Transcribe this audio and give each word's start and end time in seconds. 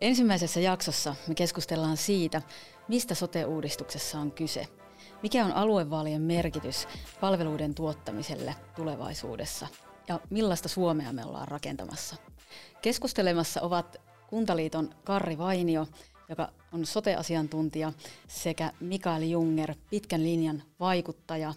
Ensimmäisessä 0.00 0.60
jaksossa 0.60 1.14
me 1.28 1.34
keskustellaan 1.34 1.96
siitä, 1.96 2.42
mistä 2.88 3.14
sote-uudistuksessa 3.14 4.18
on 4.18 4.32
kyse. 4.32 4.66
Mikä 5.22 5.44
on 5.44 5.52
aluevaalien 5.52 6.22
merkitys 6.22 6.88
palveluiden 7.20 7.74
tuottamiselle 7.74 8.54
tulevaisuudessa 8.76 9.66
ja 10.08 10.20
millaista 10.30 10.68
Suomea 10.68 11.12
me 11.12 11.24
ollaan 11.24 11.48
rakentamassa. 11.48 12.16
Keskustelemassa 12.82 13.60
ovat 13.60 13.96
Kuntaliiton 14.26 14.94
Karri 15.04 15.38
Vainio, 15.38 15.86
joka 16.28 16.48
on 16.72 16.86
sote-asiantuntija, 16.86 17.92
sekä 18.28 18.72
Mikael 18.80 19.22
Junger, 19.22 19.74
pitkän 19.90 20.22
linjan 20.22 20.62
vaikuttaja, 20.80 21.54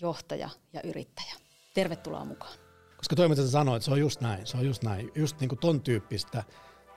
johtaja 0.00 0.50
ja 0.72 0.80
yrittäjä. 0.82 1.34
Tervetuloa 1.74 2.24
mukaan. 2.24 2.52
Koska 2.96 3.16
toimittaja 3.16 3.48
sanoi, 3.48 3.76
että 3.76 3.84
se 3.84 3.90
on 3.90 4.00
just 4.00 4.20
näin, 4.20 4.46
se 4.46 4.56
on 4.56 4.66
just 4.66 4.82
näin. 4.82 5.10
Just 5.14 5.40
niin 5.40 5.48
kuin 5.48 5.58
ton 5.58 5.80
tyyppistä 5.80 6.44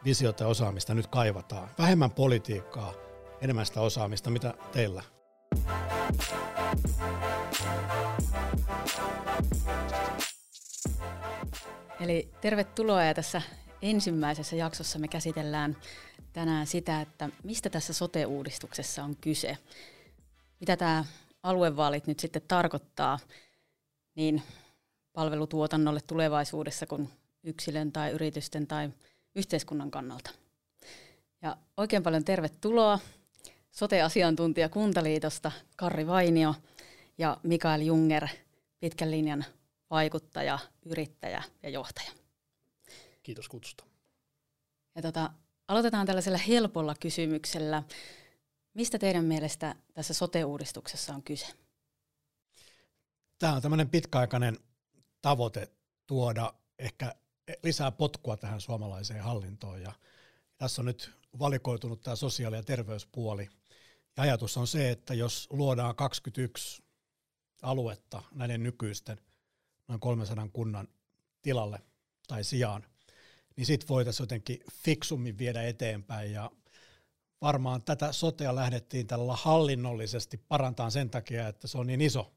visiota 0.05 0.43
ja 0.43 0.47
osaamista 0.47 0.93
nyt 0.93 1.07
kaivataan. 1.07 1.69
Vähemmän 1.77 2.11
politiikkaa, 2.11 2.93
enemmän 3.41 3.65
sitä 3.65 3.81
osaamista, 3.81 4.29
mitä 4.29 4.53
teillä? 4.71 5.03
Eli 11.99 12.29
tervetuloa 12.41 13.03
ja 13.03 13.13
tässä 13.13 13.41
ensimmäisessä 13.81 14.55
jaksossa 14.55 14.99
me 14.99 15.07
käsitellään 15.07 15.77
tänään 16.33 16.67
sitä, 16.67 17.01
että 17.01 17.29
mistä 17.43 17.69
tässä 17.69 17.93
sote-uudistuksessa 17.93 19.03
on 19.03 19.15
kyse. 19.15 19.57
Mitä 20.59 20.77
tämä 20.77 21.05
aluevaalit 21.43 22.07
nyt 22.07 22.19
sitten 22.19 22.41
tarkoittaa 22.47 23.19
niin 24.15 24.41
palvelutuotannolle 25.13 25.99
tulevaisuudessa 26.07 26.85
kuin 26.85 27.09
yksilön 27.43 27.91
tai 27.91 28.11
yritysten 28.11 28.67
tai 28.67 28.89
yhteiskunnan 29.35 29.91
kannalta. 29.91 30.29
Ja 31.41 31.57
oikein 31.77 32.03
paljon 32.03 32.25
tervetuloa 32.25 32.99
sote-asiantuntija 33.71 34.69
Kuntaliitosta 34.69 35.51
Karri 35.75 36.07
Vainio 36.07 36.55
ja 37.17 37.37
Mikael 37.43 37.81
Junger, 37.81 38.27
pitkän 38.79 39.11
linjan 39.11 39.45
vaikuttaja, 39.89 40.59
yrittäjä 40.85 41.43
ja 41.63 41.69
johtaja. 41.69 42.11
Kiitos 43.23 43.49
kutsusta. 43.49 43.83
Ja 44.95 45.01
tota, 45.01 45.29
aloitetaan 45.67 46.05
tällaisella 46.05 46.37
helpolla 46.37 46.95
kysymyksellä. 46.99 47.83
Mistä 48.73 48.99
teidän 48.99 49.25
mielestä 49.25 49.75
tässä 49.93 50.13
sote-uudistuksessa 50.13 51.15
on 51.15 51.23
kyse? 51.23 51.47
Tämä 53.39 53.53
on 53.53 53.61
tämmöinen 53.61 53.89
pitkäaikainen 53.89 54.57
tavoite 55.21 55.71
tuoda 56.07 56.53
ehkä 56.79 57.15
lisää 57.63 57.91
potkua 57.91 58.37
tähän 58.37 58.61
suomalaiseen 58.61 59.23
hallintoon. 59.23 59.81
Ja 59.81 59.93
tässä 60.57 60.81
on 60.81 60.85
nyt 60.85 61.11
valikoitunut 61.39 62.01
tämä 62.01 62.15
sosiaali- 62.15 62.55
ja 62.55 62.63
terveyspuoli. 62.63 63.49
Ja 64.17 64.23
ajatus 64.23 64.57
on 64.57 64.67
se, 64.67 64.91
että 64.91 65.13
jos 65.13 65.47
luodaan 65.49 65.95
21 65.95 66.83
aluetta 67.61 68.23
näiden 68.31 68.63
nykyisten 68.63 69.21
noin 69.87 69.99
300 69.99 70.47
kunnan 70.53 70.87
tilalle 71.41 71.79
tai 72.27 72.43
sijaan, 72.43 72.85
niin 73.55 73.65
sitten 73.65 73.87
voitaisiin 73.87 74.23
jotenkin 74.23 74.63
fiksummin 74.83 75.37
viedä 75.37 75.63
eteenpäin. 75.63 76.31
Ja 76.31 76.51
varmaan 77.41 77.81
tätä 77.81 78.11
sotea 78.11 78.55
lähdettiin 78.55 79.07
tällä 79.07 79.35
hallinnollisesti 79.35 80.37
parantaa 80.37 80.89
sen 80.89 81.09
takia, 81.09 81.47
että 81.47 81.67
se 81.67 81.77
on 81.77 81.87
niin 81.87 82.01
iso. 82.01 82.33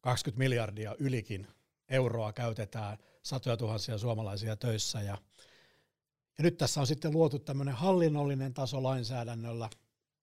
20 0.00 0.38
miljardia 0.38 0.96
ylikin 0.98 1.46
euroa 1.88 2.32
käytetään, 2.32 2.98
satoja 3.24 3.56
tuhansia 3.56 3.98
suomalaisia 3.98 4.56
töissä. 4.56 5.00
Ja, 5.00 5.18
ja 6.38 6.44
nyt 6.44 6.58
tässä 6.58 6.80
on 6.80 6.86
sitten 6.86 7.12
luotu 7.12 7.38
tämmöinen 7.38 7.74
hallinnollinen 7.74 8.54
taso 8.54 8.82
lainsäädännöllä, 8.82 9.70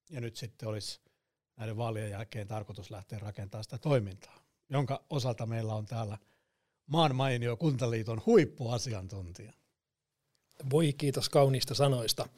ja 0.10 0.22
nyt 0.22 0.36
sitten 0.36 0.70
olisi 0.70 1.00
näiden 1.56 1.78
vaalien 1.78 2.10
jälkeen 2.10 2.48
tarkoitus 2.48 2.92
lähteä 2.92 3.20
rakentamaan 3.20 3.64
sitä 3.64 3.78
toimintaa, 3.78 4.40
jonka 4.70 5.04
osalta 5.10 5.46
meillä 5.46 5.74
on 5.74 5.86
täällä 5.86 6.18
maan 6.88 7.16
mainio 7.16 7.58
Kuntaliiton 7.58 8.22
huippuasiantuntija. 8.26 9.54
Voi 10.70 10.94
kiitos 10.94 11.30
kauniista 11.30 11.76
sanoista. 11.76 12.30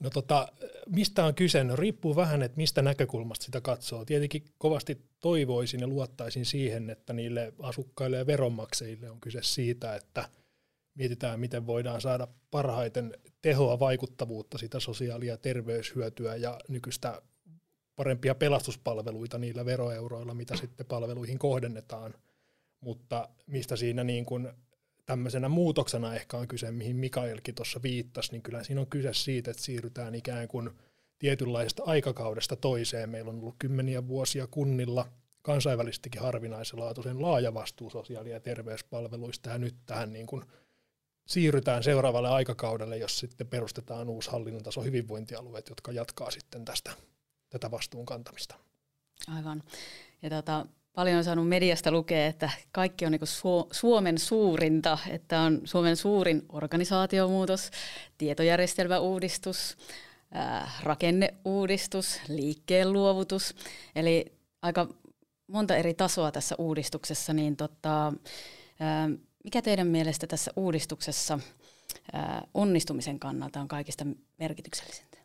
No 0.00 0.10
tota, 0.10 0.48
mistä 0.88 1.24
on 1.24 1.34
kyse? 1.34 1.64
No 1.64 1.76
riippuu 1.76 2.16
vähän, 2.16 2.42
että 2.42 2.56
mistä 2.56 2.82
näkökulmasta 2.82 3.44
sitä 3.44 3.60
katsoo. 3.60 4.04
Tietenkin 4.04 4.44
kovasti 4.58 5.02
toivoisin 5.20 5.80
ja 5.80 5.86
luottaisin 5.86 6.46
siihen, 6.46 6.90
että 6.90 7.12
niille 7.12 7.52
asukkaille 7.58 8.16
ja 8.16 8.26
veronmaksajille 8.26 9.10
on 9.10 9.20
kyse 9.20 9.38
siitä, 9.42 9.94
että 9.94 10.28
mietitään, 10.94 11.40
miten 11.40 11.66
voidaan 11.66 12.00
saada 12.00 12.28
parhaiten 12.50 13.14
tehoa, 13.42 13.78
vaikuttavuutta, 13.78 14.58
sitä 14.58 14.80
sosiaali- 14.80 15.26
ja 15.26 15.36
terveyshyötyä 15.36 16.36
ja 16.36 16.58
nykyistä 16.68 17.22
parempia 17.96 18.34
pelastuspalveluita 18.34 19.38
niillä 19.38 19.64
veroeuroilla, 19.64 20.34
mitä 20.34 20.56
sitten 20.56 20.86
palveluihin 20.86 21.38
kohdennetaan. 21.38 22.14
Mutta 22.80 23.28
mistä 23.46 23.76
siinä 23.76 24.04
niin 24.04 24.24
kuin 24.24 24.48
tämmöisenä 25.06 25.48
muutoksena 25.48 26.14
ehkä 26.14 26.36
on 26.36 26.48
kyse, 26.48 26.70
mihin 26.70 26.96
Mikaelkin 26.96 27.54
tuossa 27.54 27.82
viittasi, 27.82 28.32
niin 28.32 28.42
kyllä 28.42 28.64
siinä 28.64 28.80
on 28.80 28.86
kyse 28.86 29.14
siitä, 29.14 29.50
että 29.50 29.62
siirrytään 29.62 30.14
ikään 30.14 30.48
kuin 30.48 30.70
tietynlaista 31.18 31.82
aikakaudesta 31.86 32.56
toiseen. 32.56 33.10
Meillä 33.10 33.28
on 33.28 33.40
ollut 33.40 33.56
kymmeniä 33.58 34.08
vuosia 34.08 34.46
kunnilla 34.46 35.08
kansainvälisestikin 35.42 36.22
harvinaislaatuisen 36.22 37.22
laaja 37.22 37.54
vastuu 37.54 37.90
sosiaali- 37.90 38.30
ja 38.30 38.40
terveyspalveluista, 38.40 39.50
ja 39.50 39.58
nyt 39.58 39.74
tähän 39.86 40.12
niin 40.12 40.26
kuin 40.26 40.44
siirrytään 41.26 41.82
seuraavalle 41.82 42.28
aikakaudelle, 42.28 42.96
jos 42.96 43.18
sitten 43.18 43.46
perustetaan 43.46 44.08
uusi 44.08 44.30
hallinnon 44.30 44.62
taso 44.62 44.82
hyvinvointialueet, 44.82 45.68
jotka 45.68 45.92
jatkaa 45.92 46.30
sitten 46.30 46.64
tästä, 46.64 46.92
tätä 47.50 47.70
vastuun 47.70 48.06
kantamista. 48.06 48.54
Aivan. 49.28 49.62
Ja 50.22 50.30
tota, 50.30 50.66
paljon 50.94 51.18
on 51.18 51.24
saanut 51.24 51.48
mediasta 51.48 51.90
lukea, 51.90 52.26
että 52.26 52.50
kaikki 52.72 53.06
on 53.06 53.12
niin 53.12 53.20
Suomen 53.70 54.18
suurinta, 54.18 54.98
että 55.08 55.40
on 55.40 55.60
Suomen 55.64 55.96
suurin 55.96 56.42
organisaatiomuutos, 56.48 57.70
tietojärjestelmäuudistus, 58.18 59.76
rakenneuudistus, 60.82 62.20
liikkeen 62.28 62.92
luovutus. 62.92 63.54
Eli 63.94 64.32
aika 64.62 64.88
monta 65.46 65.76
eri 65.76 65.94
tasoa 65.94 66.32
tässä 66.32 66.54
uudistuksessa, 66.58 67.32
niin 67.32 67.56
tota, 67.56 68.12
mikä 69.44 69.62
teidän 69.62 69.86
mielestä 69.86 70.26
tässä 70.26 70.50
uudistuksessa 70.56 71.38
onnistumisen 72.54 73.18
kannalta 73.18 73.60
on 73.60 73.68
kaikista 73.68 74.06
merkityksellisintä? 74.38 75.18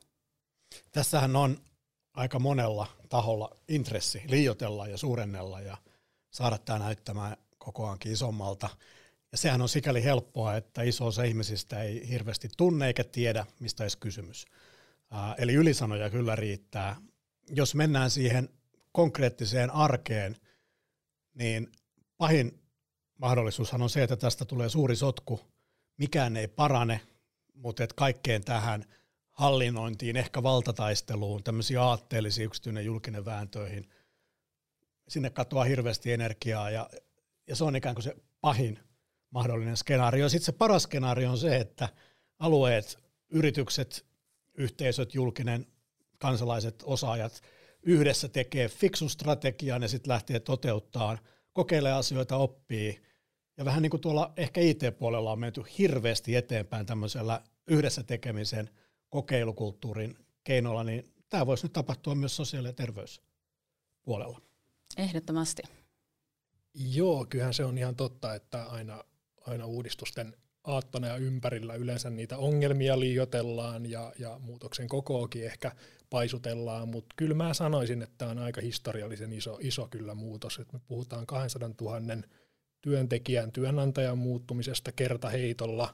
Tässähän 0.92 1.36
on 1.36 1.58
aika 2.18 2.40
monella 2.40 2.88
taholla 3.10 3.58
intressi 3.68 4.24
liiotella 4.28 4.88
ja 4.88 4.98
suurennella 4.98 5.62
ja 5.62 5.78
saada 6.32 6.58
tämä 6.58 6.80
näyttämään 6.80 7.38
kokoaankin 7.58 8.12
isommalta. 8.12 8.70
Ja 9.32 9.38
sehän 9.38 9.62
on 9.62 9.70
sikäli 9.70 10.04
helppoa, 10.04 10.56
että 10.56 10.84
iso 10.84 11.06
osa 11.06 11.24
ihmisistä 11.24 11.84
ei 11.84 12.10
hirveästi 12.10 12.50
tunne 12.58 12.88
eikä 12.88 13.04
tiedä, 13.04 13.46
mistä 13.60 13.84
edes 13.84 13.96
kysymys. 13.96 14.46
Eli 15.38 15.54
ylisanoja 15.54 16.10
kyllä 16.10 16.36
riittää. 16.36 16.96
Jos 17.50 17.76
mennään 17.76 18.12
siihen 18.12 18.50
konkreettiseen 18.92 19.72
arkeen, 19.72 20.36
niin 21.34 21.72
pahin 22.18 22.60
mahdollisuushan 23.18 23.82
on 23.82 23.90
se, 23.90 24.04
että 24.04 24.16
tästä 24.16 24.46
tulee 24.46 24.70
suuri 24.70 24.96
sotku. 24.96 25.40
Mikään 25.98 26.38
ei 26.38 26.48
parane, 26.48 27.02
mutta 27.54 27.88
kaikkeen 27.96 28.44
tähän– 28.44 28.86
hallinnointiin, 29.38 30.18
ehkä 30.18 30.44
valtataisteluun, 30.44 31.44
tämmöisiä 31.44 31.84
aatteellisia 31.84 32.46
yksityinen 32.46 32.86
julkinen 32.86 33.26
vääntöihin. 33.26 33.90
Sinne 35.08 35.30
katoaa 35.30 35.64
hirveästi 35.64 36.12
energiaa 36.12 36.70
ja, 36.70 36.90
ja 37.48 37.56
se 37.56 37.64
on 37.64 37.76
ikään 37.76 37.96
kuin 37.96 38.04
se 38.04 38.16
pahin 38.42 38.80
mahdollinen 39.32 39.78
skenaario. 39.78 40.30
Sitten 40.30 40.46
se 40.46 40.52
paras 40.52 40.84
skenaario 40.84 41.32
on 41.32 41.38
se, 41.38 41.58
että 41.58 41.90
alueet, 42.40 43.00
yritykset, 43.30 44.06
yhteisöt, 44.54 45.14
julkinen, 45.14 45.66
kansalaiset, 46.18 46.84
osaajat 46.86 47.42
yhdessä 47.84 48.28
tekee 48.28 48.70
fiksun 48.70 49.10
strategian 49.10 49.82
ja 49.82 49.88
sitten 49.88 50.12
lähtee 50.12 50.40
toteuttaa, 50.40 51.18
kokeilee 51.54 51.94
asioita, 51.94 52.38
oppii. 52.38 53.02
Ja 53.58 53.66
vähän 53.66 53.82
niin 53.82 53.90
kuin 53.90 54.02
tuolla 54.02 54.34
ehkä 54.38 54.62
IT-puolella 54.62 55.32
on 55.32 55.40
menty 55.40 55.64
hirveästi 55.78 56.36
eteenpäin 56.36 56.86
tämmöisellä 56.86 57.42
yhdessä 57.68 58.04
tekemisen– 58.04 58.70
kokeilukulttuurin 59.10 60.18
keinoilla, 60.44 60.84
niin 60.84 61.14
tämä 61.30 61.46
voisi 61.46 61.66
nyt 61.66 61.74
tapahtua 61.74 62.16
myös 62.16 62.36
sosiaali- 62.36 62.68
ja 62.68 62.74
terveyspuolella. 62.74 64.42
Ehdottomasti. 64.98 65.64
Joo, 66.74 67.26
kyllähän 67.30 67.54
se 67.54 67.66
on 67.66 67.78
ihan 67.78 67.96
totta, 67.96 68.36
että 68.36 68.64
aina, 68.64 69.04
aina 69.48 69.66
uudistusten 69.66 70.36
aattona 70.64 71.08
ja 71.08 71.18
ympärillä 71.18 71.76
yleensä 71.76 72.10
niitä 72.10 72.38
ongelmia 72.38 73.00
liiotellaan 73.00 73.86
ja, 73.86 74.14
ja 74.20 74.40
muutoksen 74.40 74.88
kokoakin 74.88 75.46
ehkä 75.46 75.72
paisutellaan, 76.10 76.90
mutta 76.90 77.16
kyllä 77.18 77.36
mä 77.36 77.54
sanoisin, 77.54 78.02
että 78.02 78.16
tämä 78.18 78.32
on 78.32 78.40
aika 78.40 78.62
historiallisen 78.62 79.34
iso, 79.34 79.58
iso 79.62 79.88
kyllä 79.88 80.16
muutos, 80.16 80.60
että 80.60 80.74
me 80.74 80.82
puhutaan 80.88 81.26
200 81.26 81.70
000 81.82 82.00
työntekijän 82.82 83.52
työnantajan 83.52 84.18
muuttumisesta 84.18 84.92
kertaheitolla, 84.92 85.94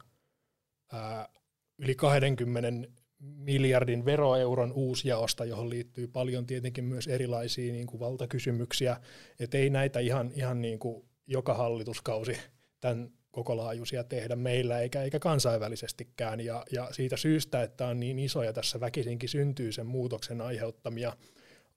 ää, 0.91 1.29
yli 1.77 1.95
20 1.95 2.89
miljardin 3.23 4.05
veroeuron 4.05 4.71
uusjaosta, 4.73 5.45
johon 5.45 5.69
liittyy 5.69 6.07
paljon 6.07 6.45
tietenkin 6.45 6.83
myös 6.83 7.07
erilaisia 7.07 7.73
niin 7.73 7.87
kuin 7.87 7.99
valtakysymyksiä. 7.99 8.97
Että 9.39 9.57
ei 9.57 9.69
näitä 9.69 9.99
ihan, 9.99 10.31
ihan 10.35 10.61
niin 10.61 10.79
kuin 10.79 11.05
joka 11.27 11.53
hallituskausi 11.53 12.37
tämän 12.79 13.11
koko 13.31 13.57
laajuisia 13.57 14.03
tehdä 14.03 14.35
meillä 14.35 14.79
eikä, 14.79 15.03
eikä 15.03 15.19
kansainvälisestikään. 15.19 16.39
Ja, 16.39 16.63
ja 16.71 16.87
siitä 16.91 17.17
syystä, 17.17 17.63
että 17.63 17.87
on 17.87 17.99
niin 17.99 18.19
isoja 18.19 18.53
tässä 18.53 18.79
väkisinkin 18.79 19.29
syntyy 19.29 19.71
sen 19.71 19.85
muutoksen 19.85 20.41
aiheuttamia 20.41 21.13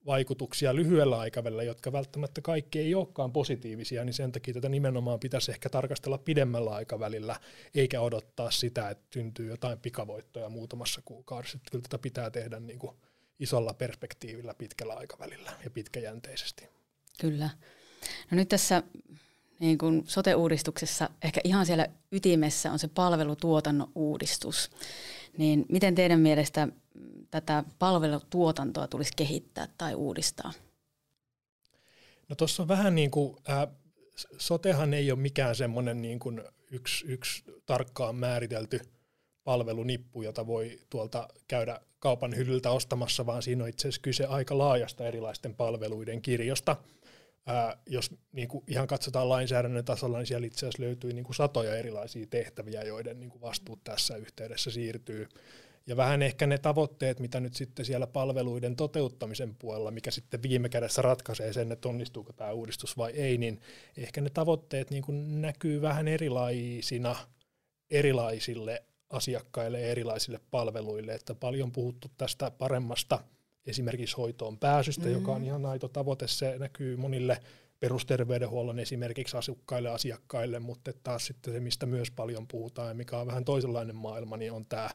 vaikutuksia 0.06 0.75
lyhyellä 0.75 1.19
aikavälillä, 1.19 1.62
jotka 1.62 1.93
välttämättä 1.93 2.41
kaikki 2.41 2.79
ei 2.79 2.94
olekaan 2.94 3.32
positiivisia, 3.32 4.05
niin 4.05 4.14
sen 4.14 4.32
takia 4.32 4.55
tätä 4.55 4.69
nimenomaan 4.69 5.20
pitäisi 5.20 5.50
ehkä 5.50 5.69
tarkastella 5.69 6.19
pidemmällä 6.19 6.70
aikavälillä, 6.70 7.41
eikä 7.75 8.00
odottaa 8.00 8.50
sitä, 8.50 8.91
että 8.91 9.06
syntyy 9.12 9.49
jotain 9.49 9.79
pikavoittoja 9.79 10.49
muutamassa 10.49 11.03
kuukaudessa. 11.05 11.56
Että 11.56 11.70
kyllä 11.70 11.82
tätä 11.82 11.99
pitää 11.99 12.31
tehdä 12.31 12.61
niin 12.61 12.79
kuin 12.79 12.97
isolla 13.38 13.75
perspektiivillä 13.75 14.55
pitkällä 14.55 14.94
aikavälillä 14.94 15.53
ja 15.64 15.70
pitkäjänteisesti. 15.70 16.69
Kyllä. 17.20 17.50
No 18.31 18.37
nyt 18.37 18.49
tässä 18.49 18.82
niin 19.58 19.79
kuin 19.79 20.03
sote-uudistuksessa 20.06 21.11
ehkä 21.23 21.41
ihan 21.44 21.67
siellä 21.67 21.87
ytimessä 22.12 22.73
on 22.73 22.79
se 22.79 22.88
palvelutuotannon 22.88 23.93
uudistus. 23.94 24.70
Niin 25.38 25.67
miten 25.69 25.94
teidän 25.94 26.20
mielestä 26.20 26.69
tätä 27.31 27.64
palvelutuotantoa 27.79 28.88
tulisi 28.88 29.12
kehittää 29.17 29.69
tai 29.79 29.94
uudistaa? 29.94 30.53
No 32.29 32.37
tuossa 32.37 32.62
on 32.62 32.69
vähän 32.69 32.94
niin 32.94 33.11
kuin, 33.11 33.37
äh, 33.50 33.69
sotehan 34.38 34.94
ei 34.94 35.11
ole 35.12 35.19
mikään 35.19 35.55
semmoinen 35.55 36.02
niin 36.02 36.19
kuin 36.19 36.43
yksi, 36.70 37.06
yksi 37.06 37.44
tarkkaan 37.67 38.17
määritelty 38.17 38.81
palvelunippu, 39.44 40.23
jota 40.23 40.47
voi 40.47 40.79
tuolta 40.91 41.29
käydä 41.49 41.81
kaupan 41.99 42.37
hyllyltä 42.37 42.70
ostamassa, 42.70 43.26
vaan 43.26 43.43
siinä 43.43 43.64
on 43.64 43.69
itse 43.69 43.88
asiassa 43.88 44.02
kyse 44.02 44.26
aika 44.26 44.59
laajasta 44.59 45.06
erilaisten 45.06 45.55
palveluiden 45.55 46.23
kirjosta– 46.23 46.76
ää, 47.46 47.76
jos 47.87 48.10
niin 48.32 48.48
kuin 48.48 48.64
ihan 48.69 48.87
katsotaan 48.87 49.28
lainsäädännön 49.28 49.84
tasolla, 49.84 50.19
niin 50.19 50.26
siellä 50.26 50.46
itse 50.46 50.58
asiassa 50.58 50.82
löytyy 50.82 51.12
niin 51.12 51.25
kuin 51.25 51.34
satoja 51.34 51.76
erilaisia 51.76 52.26
tehtäviä, 52.31 52.82
joiden 52.82 53.20
niin 53.20 53.31
kuin 53.31 53.40
vastuut 53.40 53.84
tässä 53.84 54.16
yhteydessä 54.16 54.70
siirtyy. 54.70 55.28
Ja 55.87 55.96
vähän 55.96 56.22
ehkä 56.22 56.46
ne 56.46 56.58
tavoitteet, 56.58 57.20
mitä 57.20 57.40
nyt 57.40 57.54
sitten 57.54 57.84
siellä 57.84 58.06
palveluiden 58.06 58.76
toteuttamisen 58.76 59.54
puolella, 59.54 59.90
mikä 59.90 60.10
sitten 60.10 60.43
viime 60.43 60.69
kädessä 60.69 61.02
ratkaisee 61.02 61.52
sen, 61.52 61.72
että 61.72 61.88
onnistuuko 61.88 62.32
tämä 62.32 62.52
uudistus 62.52 62.96
vai 62.96 63.12
ei, 63.12 63.38
niin 63.38 63.60
ehkä 63.96 64.20
ne 64.20 64.31
tavoitteet 64.31 64.90
niin 64.90 65.02
kuin 65.02 65.40
näkyy 65.40 65.82
vähän 65.82 66.08
erilaisina 66.08 67.16
erilaisille 67.90 68.82
asiakkaille 69.10 69.81
ja 69.81 69.88
erilaisille 69.88 70.40
palveluille, 70.50 71.14
että 71.14 71.34
paljon 71.34 71.72
puhuttu 71.72 72.10
tästä 72.16 72.50
paremmasta– 72.50 73.19
esimerkiksi 73.66 74.16
hoitoon 74.16 74.58
pääsystä, 74.58 75.04
mm-hmm. 75.04 75.20
joka 75.20 75.32
on 75.32 75.40
mm. 75.40 75.46
ihan 75.46 75.66
aito 75.66 75.88
tavoite. 75.88 76.28
Se 76.28 76.58
näkyy 76.58 76.96
monille 76.96 77.40
perusterveydenhuollon 77.80 78.78
esimerkiksi 78.78 79.36
asukkaille, 79.36 79.90
asiakkaille, 79.90 80.58
mutta 80.58 80.92
taas 81.02 81.26
sitten 81.26 81.54
se, 81.54 81.60
mistä 81.60 81.86
myös 81.86 82.10
paljon 82.10 82.48
puhutaan 82.48 82.88
ja 82.88 82.94
mikä 82.94 83.18
on 83.18 83.26
vähän 83.26 83.44
toisenlainen 83.44 83.96
maailma, 83.96 84.36
niin 84.36 84.52
on 84.52 84.66
tämä, 84.66 84.90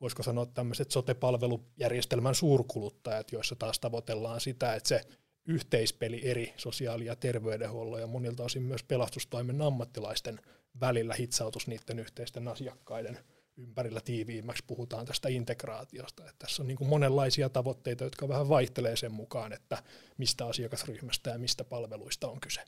voisiko 0.00 0.22
sanoa 0.22 0.46
tämmöiset 0.46 0.90
sote-palvelujärjestelmän 0.90 2.34
suurkuluttajat, 2.34 3.32
joissa 3.32 3.56
taas 3.56 3.80
tavoitellaan 3.80 4.40
sitä, 4.40 4.74
että 4.74 4.88
se 4.88 5.00
yhteispeli 5.46 6.20
eri 6.24 6.54
sosiaali- 6.56 7.06
ja 7.06 7.16
terveydenhuollon 7.16 8.00
ja 8.00 8.06
monilta 8.06 8.44
osin 8.44 8.62
myös 8.62 8.82
pelastustoimen 8.82 9.62
ammattilaisten 9.62 10.40
välillä 10.80 11.14
hitsautus 11.14 11.66
niiden 11.66 11.98
yhteisten 11.98 12.48
asiakkaiden– 12.48 13.18
ympärillä 13.60 14.00
tiiviimmäksi 14.00 14.64
puhutaan 14.66 15.06
tästä 15.06 15.28
integraatiosta. 15.28 16.22
Että 16.22 16.34
tässä 16.38 16.62
on 16.62 16.66
niin 16.66 16.78
kuin 16.78 16.88
monenlaisia 16.88 17.48
tavoitteita, 17.48 18.04
jotka 18.04 18.28
vähän 18.28 18.48
vaihtelee 18.48 18.96
sen 18.96 19.12
mukaan, 19.12 19.52
että 19.52 19.82
mistä 20.18 20.46
asiakasryhmästä 20.46 21.30
ja 21.30 21.38
mistä 21.38 21.64
palveluista 21.64 22.28
on 22.28 22.40
kyse. 22.40 22.60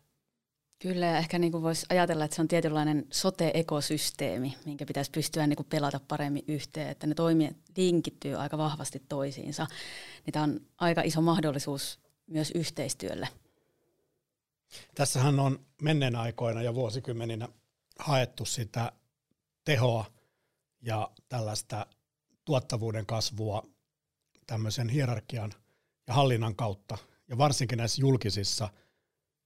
Kyllä, 0.79 1.07
ja 1.07 1.19
ehkä 1.19 1.39
niin 1.39 1.53
voisi 1.53 1.87
ajatella, 1.89 2.25
että 2.25 2.35
se 2.35 2.43
on 2.43 2.49
tietynlainen 2.49 3.07
sote-ekosysteemi, 3.13 4.57
minkä 4.65 4.87
pitäisi 4.87 5.11
pystyä 5.11 5.47
niin 5.47 5.57
kuin 5.57 5.67
pelata 5.67 6.01
paremmin 6.09 6.45
yhteen, 6.49 6.89
että 6.89 7.07
ne 7.07 7.15
toimijat 7.15 7.57
linkittyy 7.77 8.35
aika 8.35 8.59
vahvasti 8.59 9.03
toisiinsa. 9.09 9.67
Niin 10.27 10.33
tämä 10.33 10.43
on 10.43 10.61
aika 10.79 11.03
iso 11.03 11.21
mahdollisuus 11.21 12.01
myös 12.27 12.51
yhteistyölle. 12.55 13.29
Tässähän 14.95 15.41
on 15.41 15.61
menneen 15.83 16.17
aikoina 16.17 16.63
ja 16.63 16.75
vuosikymmeninä 16.75 17.49
haettu 17.99 18.45
sitä 18.45 18.93
tehoa– 19.65 20.05
ja 20.83 21.11
tällaista 21.29 21.87
tuottavuuden 22.45 23.07
kasvua 23.07 23.63
tämmöisen 24.47 24.89
hierarkian 24.89 25.55
ja 26.07 26.15
hallinnan 26.15 26.57
kautta, 26.57 26.99
ja 27.29 27.39
varsinkin 27.39 27.79
näissä 27.79 28.01
julkisissa 28.01 28.69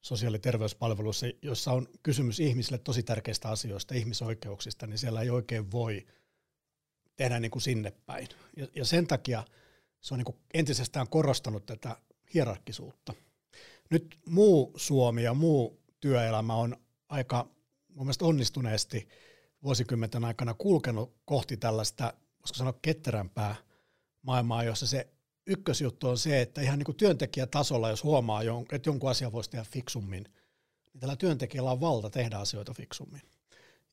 sosiaali- 0.01 0.37
ja 0.37 0.41
terveyspalveluissa, 0.41 1.27
joissa 1.43 1.73
on 1.73 1.89
kysymys 2.03 2.41
ihmisille 2.41 2.79
tosi 2.79 3.03
tärkeistä 3.03 3.49
asioista, 3.49 3.95
ihmisoikeuksista, 3.95 4.87
niin 4.87 4.99
siellä 4.99 5.23
ei 5.23 5.31
oikein 5.31 5.71
voi 5.71 6.07
tehdä 7.17 7.41
niin 7.41 7.51
kuin 7.51 7.63
sinne 7.63 7.93
päin. 8.07 8.29
Ja, 8.57 8.67
ja 8.75 8.85
sen 8.85 9.07
takia 9.07 9.45
se 10.01 10.15
on 10.15 10.19
niin 10.19 10.25
kuin 10.25 10.37
entisestään 10.55 11.09
korostanut 11.09 11.67
tätä 11.67 11.97
hierarkisuutta. 12.35 13.15
Nyt 13.91 14.19
muu 14.27 14.73
Suomi 14.77 15.23
ja 15.23 15.35
muu 15.35 15.83
työelämä 16.01 16.55
on 16.55 16.77
aika 17.09 17.49
mun 17.89 18.07
mielestä 18.07 18.25
onnistuneesti 18.25 19.09
vuosikymmenten 19.63 20.25
aikana 20.25 20.55
kulkenut 20.55 21.17
kohti 21.25 21.57
tällaista, 21.57 22.13
voisiko 22.41 22.57
sanoa 22.57 22.79
ketterämpää 22.83 23.57
maailmaa, 24.23 24.65
jossa 24.65 24.87
se 24.87 25.09
ykkösjuttu 25.47 26.09
on 26.09 26.19
se, 26.19 26.41
että 26.41 26.61
ihan 26.61 26.79
niin 26.79 26.85
kuin 26.85 26.97
työntekijätasolla, 26.97 27.91
jos 27.91 28.05
huomaa, 28.05 28.43
että 28.73 28.89
jonkun 28.89 29.11
asian 29.11 29.33
voisi 29.33 29.51
tehdä 29.51 29.65
fiksummin, 29.65 30.25
niin 30.93 31.01
tällä 31.01 31.17
työntekijällä 31.17 31.71
on 31.71 31.81
valta 31.81 32.11
tehdä 32.11 32.39
asioita 32.39 32.75
fiksummin. 32.75 33.23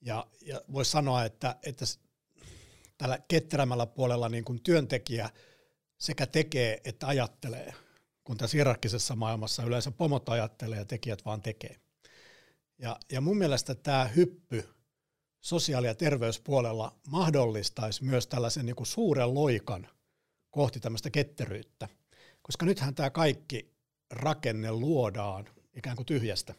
Ja, 0.02 0.28
ja 0.42 0.62
voisi 0.74 0.92
sanoa, 0.92 1.26
että, 1.26 1.56
että 1.64 1.86
tällä 2.98 3.20
ketterämällä 3.28 3.86
puolella 3.86 4.30
niin 4.30 4.46
kuin 4.46 4.64
työntekijä 4.64 5.30
sekä 5.98 6.28
tekee 6.28 6.82
että 6.84 7.08
ajattelee, 7.08 7.74
kun 8.24 8.38
tässä 8.38 8.58
hierarkkisessa 8.58 9.16
maailmassa 9.16 9.64
yleensä 9.64 9.92
pomot 9.92 10.30
ajattelee 10.30 10.80
ja 10.80 10.86
tekijät 10.86 11.26
vaan 11.26 11.42
tekee. 11.42 11.80
Ja, 12.78 13.00
ja 13.12 13.22
mun 13.22 13.38
mielestä 13.38 13.76
tämä 13.76 14.06
hyppy 14.06 14.70
sosiaali- 15.44 15.88
ja 15.88 15.96
terveyspuolella 15.96 16.96
mahdollistaisi 17.08 18.04
myös 18.04 18.28
tällaisen 18.28 18.66
niin 18.66 18.76
kuin 18.76 18.88
suuren 18.88 19.34
loikan 19.34 19.88
kohti 20.52 20.80
tämmöistä 20.80 21.10
ketteryyttä. 21.10 21.90
Koska 22.42 22.66
nythän 22.66 22.96
tämä 22.96 23.10
kaikki 23.10 23.74
rakenne 24.12 24.72
luodaan 24.72 25.50
ikään 25.74 25.96
kuin 25.96 26.06
tyhjästä. 26.06 26.56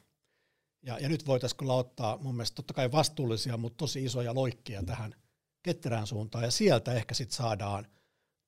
Ja, 0.82 0.98
ja 0.98 1.08
nyt 1.08 1.26
voitaisiin 1.26 1.56
kyllä 1.56 1.72
ottaa 1.74 2.18
mun 2.18 2.34
mielestä 2.34 2.54
totta 2.54 2.74
kai 2.74 2.92
vastuullisia, 2.92 3.56
mutta 3.56 3.76
tosi 3.76 4.04
isoja 4.04 4.34
loikkia 4.34 4.82
tähän 4.82 5.14
ketterään 5.62 6.06
suuntaan. 6.06 6.44
Ja 6.44 6.50
sieltä 6.50 6.94
ehkä 6.94 7.14
sitten 7.14 7.36
saadaan 7.36 7.86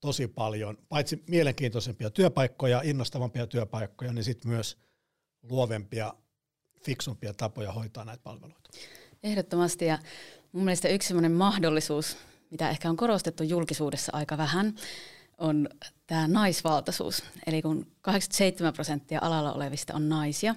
tosi 0.00 0.28
paljon, 0.28 0.78
paitsi 0.88 1.24
mielenkiintoisempia 1.28 2.10
työpaikkoja, 2.10 2.80
innostavampia 2.84 3.46
työpaikkoja, 3.46 4.12
niin 4.12 4.24
sitten 4.24 4.50
myös 4.50 4.78
luovempia, 5.42 6.14
fiksumpia 6.84 7.34
tapoja 7.34 7.72
hoitaa 7.72 8.04
näitä 8.04 8.22
palveluita. 8.22 8.70
Ehdottomasti 9.22 9.84
ja 9.84 9.98
mun 10.52 10.64
mielestä 10.64 10.88
yksi 10.88 11.08
sellainen 11.08 11.32
mahdollisuus, 11.32 12.16
mitä 12.50 12.70
ehkä 12.70 12.90
on 12.90 12.96
korostettu 12.96 13.42
julkisuudessa 13.42 14.12
aika 14.14 14.38
vähän, 14.38 14.74
on 15.38 15.68
tämä 16.06 16.28
naisvaltaisuus. 16.28 17.22
Eli 17.46 17.62
kun 17.62 17.86
87 18.02 18.72
prosenttia 18.72 19.18
alalla 19.22 19.52
olevista 19.52 19.94
on 19.94 20.08
naisia, 20.08 20.54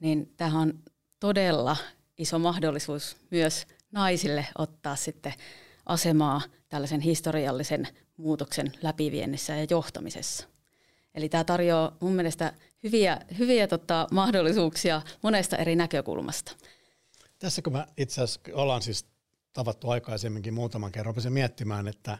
niin 0.00 0.32
tämähän 0.36 0.60
on 0.60 0.78
todella 1.20 1.76
iso 2.18 2.38
mahdollisuus 2.38 3.16
myös 3.30 3.66
naisille 3.92 4.46
ottaa 4.58 4.96
sitten 4.96 5.34
asemaa 5.86 6.40
tällaisen 6.68 7.00
historiallisen 7.00 7.88
muutoksen 8.16 8.72
läpiviennissä 8.82 9.56
ja 9.56 9.66
johtamisessa. 9.70 10.46
Eli 11.14 11.28
tämä 11.28 11.44
tarjoaa 11.44 11.96
mun 12.00 12.12
mielestä 12.12 12.52
hyviä, 12.82 13.20
hyviä 13.38 13.66
tota, 13.66 14.06
mahdollisuuksia 14.10 15.02
monesta 15.22 15.56
eri 15.56 15.76
näkökulmasta. 15.76 16.52
Tässä 17.42 17.62
kun 17.62 17.72
mä 17.72 17.86
itse 17.96 18.22
asiassa 18.22 18.40
ollaan 18.52 18.82
siis 18.82 19.06
tavattu 19.52 19.90
aikaisemminkin 19.90 20.54
muutaman 20.54 20.92
kerran, 20.92 21.06
rupesin 21.06 21.32
miettimään, 21.32 21.88
että, 21.88 22.18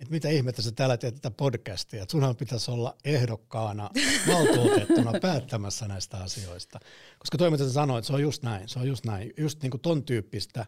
että 0.00 0.12
mitä 0.14 0.28
ihmettä 0.28 0.62
sä 0.62 0.72
täällä 0.72 0.96
teet 0.96 1.14
tätä 1.14 1.30
podcastia, 1.30 2.02
että 2.02 2.12
sunhan 2.12 2.36
pitäisi 2.36 2.70
olla 2.70 2.96
ehdokkaana 3.04 3.90
valtuutettuna 4.32 5.12
päättämässä 5.22 5.88
näistä 5.88 6.16
asioista. 6.16 6.80
Koska 7.18 7.38
toi, 7.38 7.50
mitä 7.50 7.64
sä 7.64 7.72
sanoit, 7.72 8.04
se 8.04 8.12
on 8.12 8.22
just 8.22 8.42
näin, 8.42 8.68
se 8.68 8.78
on 8.78 8.88
just 8.88 9.04
näin, 9.04 9.32
just 9.36 9.62
niin 9.62 9.70
kuin 9.70 9.80
ton 9.80 10.02
tyyppistä 10.02 10.66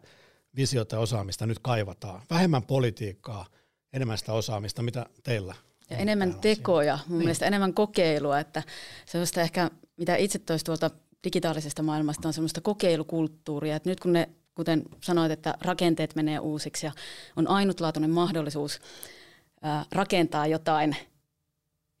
visiota 0.55 0.95
ja 0.95 0.99
osaamista 0.99 1.45
nyt 1.45 1.59
kaivataan. 1.59 2.21
Vähemmän 2.29 2.63
politiikkaa, 2.63 3.45
enemmän 3.93 4.17
sitä 4.17 4.33
osaamista, 4.33 4.81
mitä 4.81 5.05
teillä 5.23 5.55
ja 5.89 5.97
enemmän 5.97 6.35
tekoja, 6.35 6.99
mun 7.07 7.17
niin. 7.17 7.25
mielestä 7.25 7.45
enemmän 7.45 7.73
kokeilua, 7.73 8.39
että 8.39 8.63
sellaista 9.05 9.41
ehkä, 9.41 9.71
mitä 9.97 10.15
itse 10.15 10.39
toisi 10.39 10.65
tuolta 10.65 10.91
digitaalisesta 11.23 11.83
maailmasta 11.83 12.27
on 12.27 12.33
semmoista 12.33 12.61
kokeilukulttuuria, 12.61 13.75
että 13.75 13.89
nyt 13.89 13.99
kun 13.99 14.13
ne, 14.13 14.29
kuten 14.55 14.83
sanoit, 15.03 15.31
että 15.31 15.53
rakenteet 15.61 16.15
menee 16.15 16.39
uusiksi 16.39 16.85
ja 16.85 16.91
on 17.35 17.47
ainutlaatuinen 17.47 18.09
mahdollisuus 18.09 18.79
rakentaa 19.91 20.47
jotain, 20.47 20.95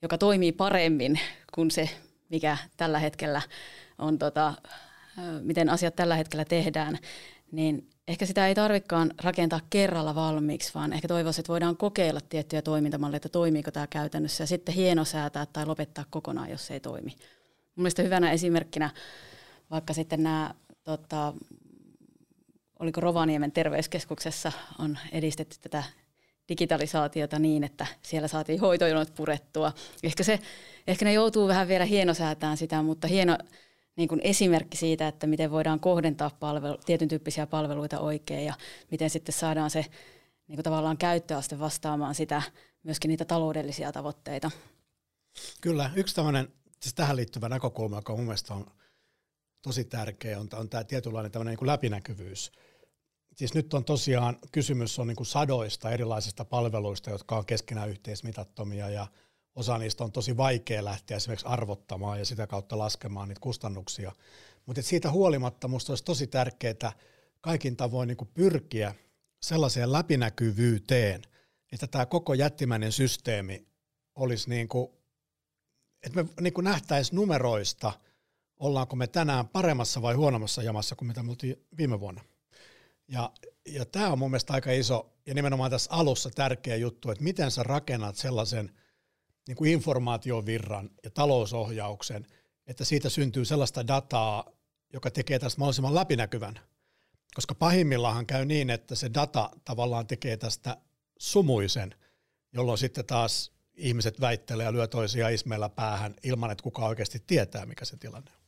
joka 0.01 0.17
toimii 0.17 0.51
paremmin 0.51 1.19
kuin 1.53 1.71
se, 1.71 1.89
mikä 2.29 2.57
tällä 2.77 2.99
hetkellä 2.99 3.41
on, 3.97 4.19
tota, 4.19 4.53
miten 5.41 5.69
asiat 5.69 5.95
tällä 5.95 6.15
hetkellä 6.15 6.45
tehdään, 6.45 6.97
niin 7.51 7.89
ehkä 8.07 8.25
sitä 8.25 8.47
ei 8.47 8.55
tarvikaan 8.55 9.11
rakentaa 9.23 9.59
kerralla 9.69 10.15
valmiiksi, 10.15 10.73
vaan 10.73 10.93
ehkä 10.93 11.07
toivoisin, 11.07 11.41
että 11.41 11.51
voidaan 11.51 11.77
kokeilla 11.77 12.21
tiettyjä 12.21 12.61
toimintamalleja, 12.61 13.17
että 13.17 13.29
toimiiko 13.29 13.71
tämä 13.71 13.87
käytännössä 13.87 14.43
ja 14.43 14.47
sitten 14.47 14.75
hienosäätää 14.75 15.45
tai 15.45 15.65
lopettaa 15.65 16.05
kokonaan, 16.09 16.49
jos 16.49 16.67
se 16.67 16.73
ei 16.73 16.79
toimi. 16.79 17.15
Mielestäni 17.79 18.05
hyvänä 18.05 18.31
esimerkkinä 18.31 18.89
vaikka 19.71 19.93
sitten 19.93 20.23
nämä, 20.23 20.53
tota, 20.83 21.33
oliko 22.79 23.01
Rovaniemen 23.01 23.51
terveyskeskuksessa 23.51 24.51
on 24.79 24.97
edistetty 25.11 25.57
tätä 25.61 25.83
digitalisaatiota 26.49 27.39
niin, 27.39 27.63
että 27.63 27.87
siellä 28.01 28.27
saatiin 28.27 28.59
hoitojonot 28.59 29.15
purettua. 29.15 29.73
Ehkä, 30.03 30.23
se, 30.23 30.39
ehkä 30.87 31.05
ne 31.05 31.13
joutuu 31.13 31.47
vähän 31.47 31.67
vielä 31.67 31.85
hienosäätään 31.85 32.57
sitä, 32.57 32.81
mutta 32.81 33.07
hieno 33.07 33.37
niin 33.95 34.09
kuin 34.09 34.21
esimerkki 34.23 34.77
siitä, 34.77 35.07
että 35.07 35.27
miten 35.27 35.51
voidaan 35.51 35.79
kohdentaa 35.79 36.31
palvelu, 36.39 36.77
tietyn 36.85 37.07
tyyppisiä 37.07 37.47
palveluita 37.47 37.99
oikein 37.99 38.45
ja 38.45 38.53
miten 38.91 39.09
sitten 39.09 39.33
saadaan 39.33 39.69
se 39.69 39.85
niin 40.47 40.55
kuin 40.57 40.63
tavallaan 40.63 40.97
käyttöaste 40.97 41.59
vastaamaan 41.59 42.15
sitä, 42.15 42.41
myöskin 42.83 43.09
niitä 43.09 43.25
taloudellisia 43.25 43.91
tavoitteita. 43.91 44.51
Kyllä, 45.61 45.91
yksi 45.95 46.15
tämmöinen 46.15 46.47
siis 46.81 46.93
tähän 46.93 47.15
liittyvä 47.15 47.49
näkökulma, 47.49 47.95
joka 47.97 48.15
mun 48.15 48.25
mielestä 48.25 48.53
on 48.53 48.65
tosi 49.61 49.83
tärkeä, 49.83 50.39
on, 50.39 50.49
on 50.53 50.69
tämä 50.69 50.83
tietynlainen 50.83 51.31
tämmöinen 51.31 51.57
niin 51.59 51.67
läpinäkyvyys. 51.67 52.51
Siis 53.35 53.53
nyt 53.53 53.73
on 53.73 53.85
tosiaan, 53.85 54.37
kysymys 54.51 54.99
on 54.99 55.07
niin 55.07 55.15
kuin 55.15 55.27
sadoista 55.27 55.91
erilaisista 55.91 56.45
palveluista, 56.45 57.09
jotka 57.09 57.37
on 57.37 57.45
keskenään 57.45 57.89
yhteismitattomia 57.89 58.89
ja 58.89 59.07
osa 59.55 59.77
niistä 59.77 60.03
on 60.03 60.11
tosi 60.11 60.37
vaikea 60.37 60.85
lähteä 60.85 61.17
esimerkiksi 61.17 61.47
arvottamaan 61.47 62.19
ja 62.19 62.25
sitä 62.25 62.47
kautta 62.47 62.77
laskemaan 62.77 63.27
niitä 63.27 63.41
kustannuksia. 63.41 64.11
Mutta 64.65 64.81
siitä 64.81 65.11
huolimatta 65.11 65.67
minusta 65.67 65.91
olisi 65.91 66.03
tosi 66.03 66.27
tärkeää 66.27 66.93
kaikin 67.41 67.75
tavoin 67.77 68.07
niin 68.07 68.17
kuin 68.17 68.29
pyrkiä 68.33 68.95
sellaiseen 69.41 69.91
läpinäkyvyyteen, 69.91 71.21
että 71.71 71.87
tämä 71.87 72.05
koko 72.05 72.33
jättimäinen 72.33 72.91
systeemi 72.91 73.67
olisi 74.15 74.49
niin 74.49 74.67
kuin, 74.67 74.98
että 76.03 76.23
me 76.23 76.29
niin 76.41 76.53
nähtäisiin 76.61 77.15
numeroista, 77.15 77.91
ollaanko 78.59 78.95
me 78.95 79.07
tänään 79.07 79.47
paremmassa 79.47 80.01
vai 80.01 80.13
huonommassa 80.13 80.63
jamassa 80.63 80.95
kuin 80.95 81.07
mitä 81.07 81.23
me 81.23 81.29
oltiin 81.29 81.65
viime 81.77 81.99
vuonna. 81.99 82.21
Ja, 83.07 83.31
ja 83.65 83.85
tämä 83.85 84.11
on 84.11 84.19
mun 84.19 84.31
mielestä 84.31 84.53
aika 84.53 84.71
iso 84.71 85.13
ja 85.25 85.33
nimenomaan 85.33 85.71
tässä 85.71 85.91
alussa 85.91 86.29
tärkeä 86.29 86.75
juttu, 86.75 87.11
että 87.11 87.23
miten 87.23 87.51
sä 87.51 87.63
rakennat 87.63 88.15
sellaisen 88.15 88.71
niin 89.47 89.55
kuin 89.55 89.71
informaatiovirran 89.71 90.89
ja 91.03 91.09
talousohjauksen, 91.11 92.25
että 92.67 92.85
siitä 92.85 93.09
syntyy 93.09 93.45
sellaista 93.45 93.87
dataa, 93.87 94.51
joka 94.93 95.11
tekee 95.11 95.39
tästä 95.39 95.59
mahdollisimman 95.59 95.95
läpinäkyvän. 95.95 96.59
Koska 97.33 97.55
pahimmillaan 97.55 98.25
käy 98.25 98.45
niin, 98.45 98.69
että 98.69 98.95
se 98.95 99.13
data 99.13 99.49
tavallaan 99.65 100.07
tekee 100.07 100.37
tästä 100.37 100.77
sumuisen, 101.19 101.95
jolloin 102.53 102.77
sitten 102.77 103.05
taas 103.05 103.51
ihmiset 103.79 104.21
väittelee 104.21 104.65
ja 104.65 104.73
lyö 104.73 104.87
toisia 104.87 105.29
ismeillä 105.29 105.69
päähän 105.69 106.15
ilman, 106.23 106.51
että 106.51 106.63
kukaan 106.63 106.89
oikeasti 106.89 107.23
tietää, 107.27 107.65
mikä 107.65 107.85
se 107.85 107.97
tilanne 107.97 108.31
on. 108.31 108.39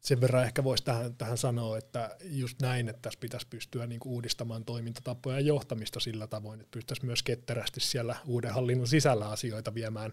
Sen 0.00 0.20
verran 0.20 0.44
ehkä 0.44 0.64
voisi 0.64 0.84
tähän, 0.84 1.16
tähän 1.16 1.38
sanoa, 1.38 1.78
että 1.78 2.16
just 2.24 2.62
näin, 2.62 2.88
että 2.88 3.02
tässä 3.02 3.20
pitäisi 3.20 3.46
pystyä 3.50 3.86
niin 3.86 4.00
kuin 4.00 4.12
uudistamaan 4.12 4.64
toimintatapoja 4.64 5.40
ja 5.40 5.46
johtamista 5.46 6.00
sillä 6.00 6.26
tavoin, 6.26 6.60
että 6.60 6.70
pystyttäisiin 6.70 7.06
myös 7.06 7.22
ketterästi 7.22 7.80
siellä 7.80 8.16
uuden 8.26 8.54
hallinnon 8.54 8.86
sisällä 8.86 9.28
asioita 9.28 9.74
viemään 9.74 10.12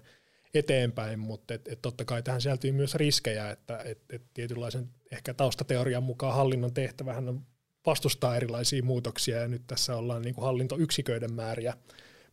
eteenpäin, 0.54 1.20
mutta 1.20 1.54
et, 1.54 1.68
et 1.68 1.82
totta 1.82 2.06
kai 2.06 2.24
tähän 2.24 2.42
sisältyy 2.42 2.72
myös 2.72 2.96
riskejä, 2.96 3.50
että 3.50 3.78
et, 3.86 4.02
et 4.10 4.22
tietynlaisen 4.34 4.90
ehkä 5.12 5.34
taustateorian 5.34 6.04
mukaan 6.04 6.36
hallinnon 6.36 6.74
tehtävähän 6.74 7.30
on 7.30 7.46
vastustaa 7.86 8.36
erilaisia 8.36 8.84
muutoksia, 8.84 9.38
ja 9.38 9.48
nyt 9.48 9.68
tässä 9.68 9.96
ollaan 9.96 10.22
niin 10.22 10.36
kuin 10.36 10.46
hallintoyksiköiden 10.46 11.34
määriä 11.34 11.74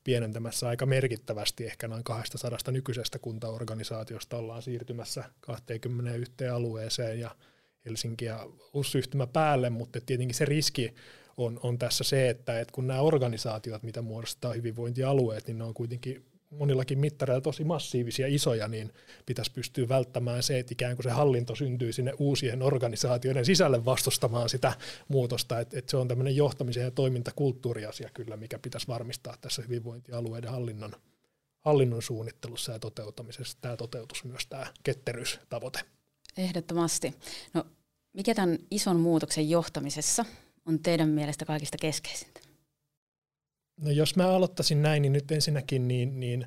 pienentämässä 0.04 0.68
aika 0.68 0.86
merkittävästi, 0.86 1.66
ehkä 1.66 1.88
noin 1.88 2.04
200 2.04 2.58
nykyisestä 2.70 3.18
kuntaorganisaatiosta 3.18 4.36
ollaan 4.36 4.62
siirtymässä 4.62 5.24
21 5.40 6.48
alueeseen 6.48 7.20
ja 7.20 7.30
Helsinki 7.84 8.24
ja 8.24 8.46
HUS-yhtymä 8.74 9.26
päälle, 9.26 9.70
mutta 9.70 10.00
tietenkin 10.06 10.34
se 10.34 10.44
riski 10.44 10.94
on, 11.36 11.60
on 11.62 11.78
tässä 11.78 12.04
se, 12.04 12.28
että, 12.28 12.60
että 12.60 12.72
kun 12.72 12.86
nämä 12.86 13.00
organisaatiot, 13.00 13.82
mitä 13.82 14.02
muodostaa 14.02 14.52
hyvinvointialueet, 14.52 15.46
niin 15.46 15.58
ne 15.58 15.64
on 15.64 15.74
kuitenkin 15.74 16.24
monillakin 16.58 16.98
mittareilla 16.98 17.40
tosi 17.40 17.64
massiivisia, 17.64 18.26
isoja, 18.26 18.68
niin 18.68 18.92
pitäisi 19.26 19.52
pystyä 19.52 19.88
välttämään 19.88 20.42
se, 20.42 20.58
että 20.58 20.72
ikään 20.72 20.96
kuin 20.96 21.04
se 21.04 21.10
hallinto 21.10 21.54
syntyy 21.54 21.92
sinne 21.92 22.12
uusien 22.18 22.62
organisaatioiden 22.62 23.44
sisälle 23.44 23.84
vastustamaan 23.84 24.48
sitä 24.48 24.72
muutosta, 25.08 25.60
että, 25.60 25.78
että 25.78 25.90
se 25.90 25.96
on 25.96 26.08
tämmöinen 26.08 26.36
johtamisen 26.36 26.82
ja 26.82 26.90
toimintakulttuuriasia 26.90 28.10
kyllä, 28.14 28.36
mikä 28.36 28.58
pitäisi 28.58 28.88
varmistaa 28.88 29.36
tässä 29.40 29.62
hyvinvointialueiden 29.62 30.50
hallinnon, 30.50 30.92
hallinnon 31.60 32.02
suunnittelussa 32.02 32.72
ja 32.72 32.78
toteuttamisessa. 32.78 33.58
Tämä 33.60 33.76
toteutus 33.76 34.24
myös 34.24 34.46
tämä 34.46 34.66
ketteryystavoite. 34.82 35.80
Ehdottomasti. 36.36 37.14
No, 37.54 37.64
mikä 38.12 38.34
tämän 38.34 38.58
ison 38.70 39.00
muutoksen 39.00 39.50
johtamisessa 39.50 40.24
on 40.66 40.78
teidän 40.78 41.08
mielestä 41.08 41.44
kaikista 41.44 41.76
keskeisintä? 41.80 42.51
No 43.82 43.90
jos 43.90 44.16
mä 44.16 44.28
aloittaisin 44.28 44.82
näin, 44.82 45.02
niin 45.02 45.12
nyt 45.12 45.32
ensinnäkin 45.32 45.88
niin, 45.88 46.20
niin 46.20 46.46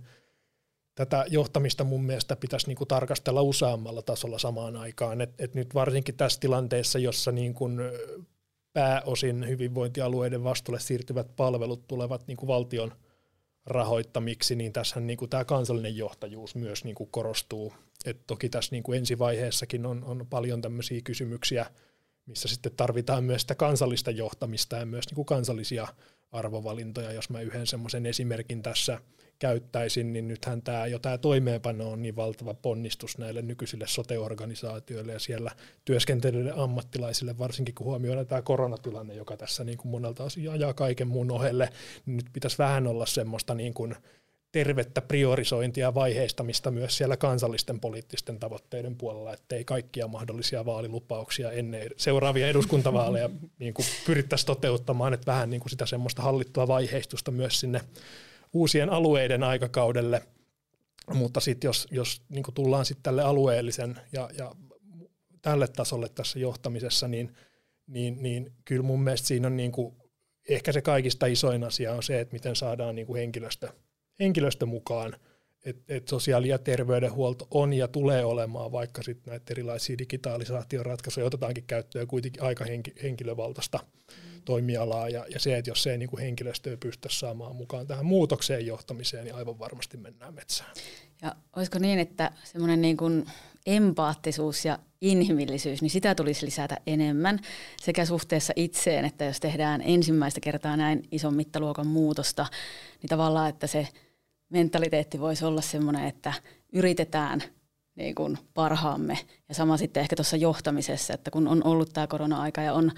tätä 0.96 1.26
johtamista 1.30 1.84
mun 1.84 2.04
mielestä 2.04 2.36
pitäisi 2.36 2.68
niin 2.68 2.78
kuin 2.78 2.88
tarkastella 2.88 3.42
useammalla 3.42 4.02
tasolla 4.02 4.40
samaan 4.40 4.76
aikaan. 4.76 5.22
Et, 5.22 5.34
et 5.40 5.56
nyt 5.56 5.74
varsinkin 5.76 6.18
tässä 6.18 6.40
tilanteessa, 6.40 7.00
jossa 7.00 7.32
niin 7.32 7.54
kuin 7.54 7.80
pääosin 8.74 9.48
hyvinvointialueiden 9.48 10.44
vastuulle 10.44 10.80
siirtyvät 10.80 11.36
palvelut 11.36 11.88
tulevat 11.88 12.28
niin 12.28 12.38
kuin 12.38 12.48
valtion 12.48 12.92
rahoittamiksi, 13.66 14.56
niin 14.56 14.74
tässä 14.74 15.00
niin 15.00 15.30
tämä 15.30 15.46
kansallinen 15.46 15.98
johtajuus 15.98 16.56
myös 16.56 16.84
niin 16.84 16.96
kuin 16.96 17.10
korostuu. 17.12 17.74
Et 18.06 18.28
toki 18.28 18.50
tässä 18.50 18.72
niin 18.72 18.84
kuin 18.84 18.98
ensivaiheessakin 18.98 19.86
on, 19.86 20.04
on 20.04 20.28
paljon 20.30 20.62
tämmöisiä 20.62 21.02
kysymyksiä, 21.04 21.66
missä 22.26 22.48
sitten 22.48 22.72
tarvitaan 22.78 23.24
myös 23.24 23.42
sitä 23.42 23.56
kansallista 23.56 24.12
johtamista 24.12 24.76
ja 24.76 24.86
myös 24.86 25.06
niin 25.08 25.16
kuin 25.16 25.26
kansallisia 25.26 25.88
arvovalintoja. 26.32 27.12
Jos 27.12 27.30
mä 27.30 27.42
yhden 27.42 27.68
semmoisen 27.68 28.06
esimerkin 28.06 28.62
tässä 28.62 29.00
käyttäisin, 29.40 30.14
niin 30.14 30.28
nythän 30.28 30.62
tämä, 30.62 30.88
jo 30.88 31.00
tämä 31.00 31.18
toimeenpano 31.18 31.92
on 31.92 32.02
niin 32.02 32.16
valtava 32.16 32.54
ponnistus 32.54 33.18
näille 33.18 33.42
nykyisille 33.42 33.88
sote-organisaatioille 33.88 35.12
ja 35.14 35.20
siellä 35.20 35.52
työskentelyille 35.86 36.54
ammattilaisille, 36.56 37.38
varsinkin 37.38 37.76
kun 37.76 37.86
huomioidaan 37.86 38.28
tämä 38.28 38.42
koronatilanne, 38.42 39.14
joka 39.14 39.38
tässä 39.38 39.64
niin 39.64 39.78
kuin 39.78 39.92
monelta 39.92 40.24
osin 40.24 40.52
ajaa 40.52 40.74
kaiken 40.74 41.08
muun 41.08 41.32
ohelle, 41.32 41.70
niin 42.06 42.18
nyt 42.18 42.26
pitäisi 42.34 42.58
vähän 42.58 42.88
olla 42.88 43.06
semmoista 43.06 43.56
niin 43.56 43.74
kuin 43.74 43.96
tervettä 44.56 45.02
priorisointia 45.02 45.86
ja 45.86 45.94
vaiheistamista 45.94 46.72
myös 46.72 46.98
siellä 46.98 47.18
kansallisten 47.18 47.80
poliittisten 47.80 48.40
tavoitteiden 48.40 48.96
puolella, 48.96 49.34
ettei 49.34 49.66
kaikkia 49.66 50.08
mahdollisia 50.08 50.66
vaalilupauksia 50.66 51.52
ennen 51.52 51.90
seuraavia 51.98 52.48
eduskuntavaaleja 52.48 53.30
niin 53.60 53.74
kuin 53.74 53.86
pyrittäisiin 54.06 54.48
toteuttamaan, 54.48 55.14
että 55.14 55.32
vähän 55.32 55.50
niin 55.50 55.60
kuin 55.60 55.70
sitä 55.70 55.86
semmoista 55.86 56.22
hallittua 56.22 56.68
vaiheistusta 56.68 57.32
myös 57.32 57.60
sinne 57.60 57.82
uusien 58.54 58.90
alueiden 58.90 59.44
aikakaudelle. 59.44 60.22
Mutta 61.14 61.40
sitten 61.40 61.68
jos, 61.68 61.88
jos 61.92 62.22
niin 62.30 62.44
kuin 62.44 62.56
tullaan 62.56 62.86
sitten 62.86 63.04
tälle 63.04 63.24
alueellisen 63.24 64.00
ja, 64.12 64.30
ja 64.38 64.52
tälle 65.42 65.68
tasolle 65.68 66.10
tässä 66.10 66.40
johtamisessa, 66.40 67.08
niin, 67.08 67.36
niin, 67.88 68.18
niin 68.24 68.52
kyllä 68.66 68.84
mun 68.84 69.04
mielestä 69.04 69.28
siinä 69.28 69.48
on 69.48 69.58
niin 69.58 69.72
kuin, 69.72 69.96
ehkä 70.50 70.72
se 70.72 70.82
kaikista 70.82 71.26
isoin 71.26 71.64
asia 71.64 71.94
on 71.94 72.04
se, 72.04 72.20
että 72.20 72.34
miten 72.34 72.56
saadaan 72.56 72.96
niin 72.96 73.08
kuin 73.08 73.20
henkilöstö– 73.20 73.70
henkilöstö 74.20 74.66
mukaan, 74.66 75.16
että 75.66 75.94
et 75.96 76.08
sosiaali- 76.08 76.48
ja 76.48 76.58
terveydenhuolto 76.58 77.48
on 77.52 77.74
ja 77.74 77.88
tulee 77.88 78.26
olemaan, 78.26 78.72
vaikka 78.72 79.04
sitten 79.04 79.32
näitä 79.32 79.54
erilaisia 79.54 79.98
digitalisaatioratkaisuja 79.98 81.26
otetaankin 81.26 81.64
käyttöön 81.68 82.08
kuitenkin 82.08 82.44
aika 82.44 82.66
henki, 82.66 82.94
henkilövaltaista 83.04 83.80
mm. 83.80 84.42
toimialaa, 84.46 85.10
ja, 85.10 85.26
ja 85.30 85.40
se, 85.40 85.58
että 85.58 85.72
jos 85.72 85.84
se 85.84 85.92
ei 85.92 85.98
niin 85.98 86.20
henkilöstöä 86.20 86.78
pysty 86.78 87.10
saamaan 87.12 87.56
mukaan 87.56 87.88
tähän 87.88 88.06
muutokseen 88.06 88.66
johtamiseen, 88.66 89.24
niin 89.24 89.36
aivan 89.36 89.60
varmasti 89.60 89.98
mennään 89.98 90.34
metsään. 90.34 90.72
Ja 91.22 91.36
olisiko 91.56 91.80
niin, 91.80 92.00
että 92.00 92.32
semmoinen 92.44 92.82
niin 92.82 92.98
kuin 92.98 93.26
empaattisuus 93.66 94.66
ja 94.66 94.80
inhimillisyys, 95.02 95.82
niin 95.82 95.90
sitä 95.90 96.16
tulisi 96.16 96.46
lisätä 96.46 96.78
enemmän 96.88 97.40
sekä 97.82 98.06
suhteessa 98.06 98.54
itseen, 98.56 99.06
että 99.06 99.26
jos 99.26 99.40
tehdään 99.40 99.82
ensimmäistä 99.86 100.40
kertaa 100.40 100.78
näin 100.78 101.04
ison 101.12 101.36
mittaluokan 101.36 101.88
muutosta, 101.88 102.46
niin 103.02 103.10
tavallaan, 103.10 103.50
että 103.50 103.68
se 103.68 103.88
mentaliteetti 104.50 105.20
voisi 105.20 105.46
olla 105.46 105.62
sellainen, 105.62 106.08
että 106.08 106.34
yritetään 106.74 107.44
niin 107.96 108.16
kuin 108.16 108.38
parhaamme. 108.54 109.18
Ja 109.50 109.56
sama 109.56 109.78
sitten 109.78 110.02
ehkä 110.02 110.16
tuossa 110.16 110.38
johtamisessa, 110.38 111.14
että 111.14 111.32
kun 111.32 111.48
on 111.48 111.64
ollut 111.64 111.94
tämä 111.94 112.08
korona-aika 112.08 112.62
ja 112.62 112.74
on, 112.74 112.92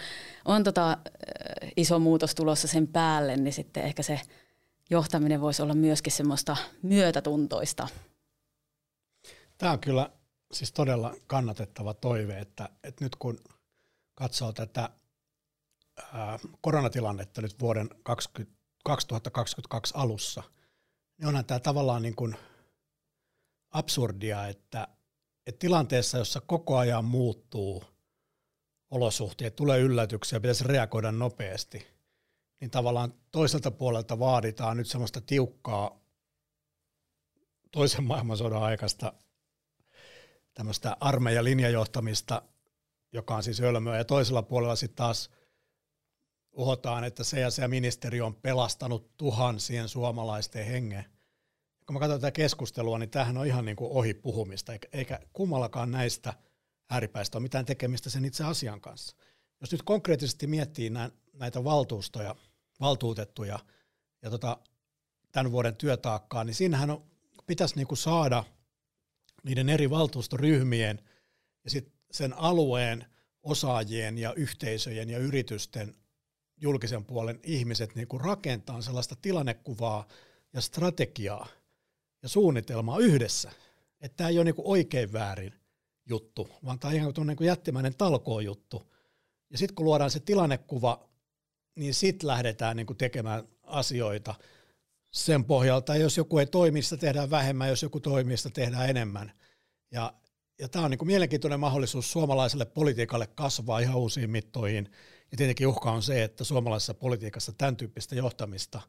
on 0.46 0.64
tota, 0.64 0.98
iso 1.78 2.00
muutos 2.00 2.36
tulossa 2.36 2.68
sen 2.68 2.88
päälle, 2.88 3.38
niin 3.38 3.54
sitten 3.54 3.84
ehkä 3.84 4.04
se 4.04 4.22
johtaminen 4.90 5.42
voisi 5.42 5.62
olla 5.62 5.74
myöskin 5.74 6.14
semmoista 6.14 6.58
myötätuntoista. 6.82 7.88
Tämä 9.58 9.72
on 9.72 9.80
kyllä 9.80 10.10
siis 10.52 10.72
todella 10.72 11.16
kannatettava 11.28 11.94
toive, 11.94 12.40
että, 12.40 12.70
että 12.84 13.06
nyt 13.06 13.16
kun 13.16 13.40
katsoo 14.16 14.54
tätä 14.54 14.90
koronatilannetta 16.62 17.42
nyt 17.42 17.60
vuoden 17.60 17.90
20, 18.04 18.58
2022 18.84 19.94
alussa, 19.98 20.44
niin 21.18 21.28
onhan 21.28 21.46
tämä 21.46 21.60
tavallaan 21.60 22.02
niin 22.02 22.16
kuin 22.16 22.36
absurdia, 23.72 24.48
että, 24.48 24.88
että 25.48 25.60
tilanteessa, 25.60 26.18
jossa 26.18 26.42
koko 26.42 26.78
ajan 26.78 27.06
muuttuu 27.06 27.84
olosuhteet, 28.90 29.56
tulee 29.56 29.80
yllätyksiä, 29.80 30.40
pitäisi 30.40 30.64
reagoida 30.64 31.12
nopeasti, 31.12 31.88
niin 32.62 32.72
tavallaan 32.72 33.14
toiselta 33.32 33.72
puolelta 33.72 34.20
vaaditaan 34.20 34.78
nyt 34.78 34.88
semmoista 34.88 35.22
tiukkaa 35.22 36.00
toisen 37.72 38.04
maailmansodan 38.04 38.64
aikaista 38.64 39.14
tämmöistä 40.54 40.98
armeijan 41.00 41.46
linjajohtamista, 41.46 42.42
joka 43.14 43.36
on 43.36 43.44
siis 43.44 43.62
ölmöä, 43.62 43.98
ja 43.98 44.06
toisella 44.06 44.42
puolella 44.42 44.76
sitten 44.76 44.96
taas 44.96 45.30
uhotaan, 46.58 47.04
että 47.04 47.24
se 47.24 47.40
ja 47.40 47.52
se 47.52 47.68
ministeri 47.68 48.22
on 48.22 48.36
pelastanut 48.36 49.18
tuhansien 49.18 49.90
suomalaisten 49.90 50.66
hengen. 50.66 51.06
Kun 51.86 51.94
mä 51.94 52.00
katson 52.00 52.20
tätä 52.20 52.32
keskustelua, 52.32 53.00
niin 53.00 53.10
tämähän 53.10 53.38
on 53.38 53.48
ihan 53.48 53.66
niin 53.66 53.76
kuin 53.76 53.92
ohi 53.92 54.14
puhumista, 54.14 54.74
eikä, 54.94 55.20
kummallakaan 55.34 55.92
näistä 55.92 56.34
ääripäistä 56.90 57.38
ole 57.38 57.44
mitään 57.44 57.66
tekemistä 57.66 58.10
sen 58.10 58.26
itse 58.26 58.44
asian 58.44 58.82
kanssa. 58.82 59.16
Jos 59.62 59.72
nyt 59.72 59.84
konkreettisesti 59.84 60.48
miettii 60.48 60.92
näitä 61.34 61.64
valtuustoja, 61.64 62.36
valtuutettuja 62.80 63.60
ja 64.22 64.30
tota, 64.30 64.58
tämän 65.32 65.52
vuoden 65.52 65.76
työtaakkaa, 65.76 66.44
niin 66.44 66.56
siinähän 66.56 66.90
on, 66.90 67.04
pitäisi 67.46 67.76
niin 67.76 67.88
kuin 67.88 67.98
saada– 67.98 68.44
niiden 69.48 69.70
eri 69.70 69.90
valtuustoryhmien 69.90 71.00
ja 71.64 71.70
sit 71.70 71.94
sen 72.12 72.34
alueen 72.34 73.06
osaajien 73.44 74.18
ja 74.18 74.34
yhteisöjen 74.34 75.10
ja 75.10 75.18
yritysten 75.18 75.96
julkisen 76.58 77.06
puolen 77.06 77.40
ihmiset 77.44 77.96
niin 77.96 78.08
kuin 78.08 78.22
rakentaa 78.22 78.82
sellaista 78.82 79.16
tilannekuvaa 79.22 80.08
ja 80.54 80.62
strategiaa 80.62 81.48
ja 82.24 82.30
suunnitelmaa 82.30 83.00
yhdessä. 83.00 83.52
Että 84.02 84.18
tämä 84.18 84.30
ei 84.30 84.38
ole 84.38 84.46
niin 84.46 84.56
kuin 84.56 84.68
oikein 84.68 85.14
väärin 85.14 85.54
juttu, 86.10 86.50
vaan 86.66 86.80
tämä 86.80 86.90
on 86.90 86.96
ihan 86.96 87.14
kuin 87.14 87.28
niin 87.28 87.38
jättimäinen 87.42 87.96
talkoo 87.98 88.40
juttu. 88.40 88.94
Ja 89.50 89.58
sitten 89.58 89.76
kun 89.76 89.86
luodaan 89.86 90.12
se 90.12 90.20
tilannekuva, 90.20 91.10
niin 91.76 91.94
sitten 91.94 92.28
lähdetään 92.28 92.78
niin 92.78 92.88
kuin 92.88 92.98
tekemään 92.98 93.48
asioita– 93.64 94.36
sen 95.12 95.46
pohjalta. 95.46 95.96
Jos 95.96 96.18
joku 96.18 96.38
ei 96.38 96.46
toimi, 96.46 96.82
sitä 96.82 96.98
tehdään 96.98 97.30
vähemmän, 97.30 97.70
jos 97.70 97.84
joku 97.84 98.00
toimii, 98.00 98.38
sitä 98.38 98.50
tehdään 98.50 98.90
enemmän. 98.90 99.32
Ja, 99.92 100.14
ja 100.60 100.68
tämä 100.70 100.86
on 100.86 100.92
niin 100.92 100.98
kuin 100.98 101.08
mielenkiintoinen 101.08 101.60
mahdollisuus 101.60 102.12
suomalaiselle 102.12 102.66
politiikalle 102.66 103.28
kasvaa 103.28 103.80
ihan 103.80 103.96
uusiin 103.96 104.30
mittoihin. 104.30 104.90
Ja 105.32 105.38
tietenkin 105.38 105.68
uhka 105.68 105.92
on 105.92 106.04
se, 106.04 106.24
että 106.24 106.44
suomalaisessa 106.44 106.94
politiikassa 106.94 107.52
tämän 107.52 107.78
tyyppistä 107.78 108.16
johtamista 108.16 108.82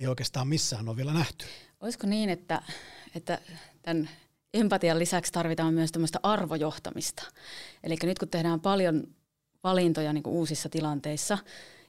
ei 0.00 0.06
oikeastaan 0.06 0.48
missään 0.48 0.88
ole 0.88 0.96
vielä 0.96 1.12
nähty. 1.12 1.44
Olisiko 1.80 2.06
niin, 2.06 2.30
että, 2.30 2.62
että 3.14 3.38
tämän 3.82 4.10
empatian 4.54 4.98
lisäksi 4.98 5.32
tarvitaan 5.32 5.74
myös 5.74 5.92
tämmöistä 5.92 6.20
arvojohtamista? 6.22 7.22
Eli 7.82 7.96
nyt 8.02 8.18
kun 8.18 8.28
tehdään 8.28 8.60
paljon 8.60 9.04
valintoja 9.64 10.12
niin 10.12 10.26
uusissa 10.26 10.68
tilanteissa 10.68 11.38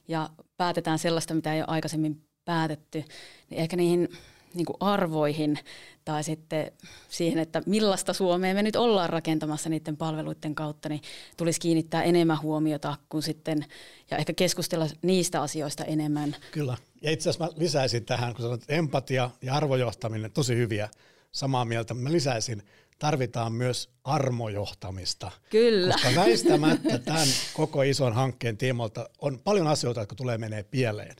ja 0.08 0.30
päätetään 0.56 0.98
sellaista, 0.98 1.34
mitä 1.34 1.54
ei 1.54 1.60
ole 1.60 1.68
aikaisemmin 1.68 2.24
päätetty, 2.44 3.04
niin 3.50 3.60
ehkä 3.60 3.76
niihin 3.76 4.08
niin 4.54 4.66
kuin 4.66 4.76
arvoihin 4.80 5.58
tai 6.04 6.24
sitten 6.24 6.72
siihen, 7.08 7.38
että 7.38 7.62
millaista 7.66 8.12
Suomea 8.12 8.54
me 8.54 8.62
nyt 8.62 8.76
ollaan 8.76 9.10
rakentamassa 9.10 9.68
niiden 9.68 9.96
palveluiden 9.96 10.54
kautta, 10.54 10.88
niin 10.88 11.00
tulisi 11.36 11.60
kiinnittää 11.60 12.02
enemmän 12.02 12.42
huomiota 12.42 12.96
kuin 13.08 13.22
sitten, 13.22 13.64
ja 14.10 14.16
ehkä 14.16 14.32
keskustella 14.32 14.86
niistä 15.02 15.42
asioista 15.42 15.84
enemmän. 15.84 16.36
Kyllä, 16.52 16.76
ja 17.02 17.10
itse 17.10 17.30
asiassa 17.30 17.44
mä 17.44 17.50
lisäisin 17.56 18.04
tähän, 18.04 18.34
kun 18.34 18.42
sanot 18.42 18.62
empatia 18.68 19.30
ja 19.42 19.54
arvojohtaminen, 19.54 20.32
tosi 20.32 20.56
hyviä, 20.56 20.88
samaa 21.32 21.64
mieltä, 21.64 21.94
mä 21.94 22.12
lisäisin, 22.12 22.62
tarvitaan 22.98 23.52
myös 23.52 23.90
armojohtamista. 24.04 25.30
Kyllä. 25.50 25.94
Koska 25.94 26.20
väistämättä 26.20 26.98
tämän 26.98 27.28
koko 27.54 27.82
ison 27.82 28.12
hankkeen 28.12 28.56
tiimoilta 28.56 29.08
on 29.18 29.38
paljon 29.44 29.66
asioita, 29.66 30.00
jotka 30.00 30.14
tulee 30.14 30.38
menee 30.38 30.62
pieleen 30.62 31.16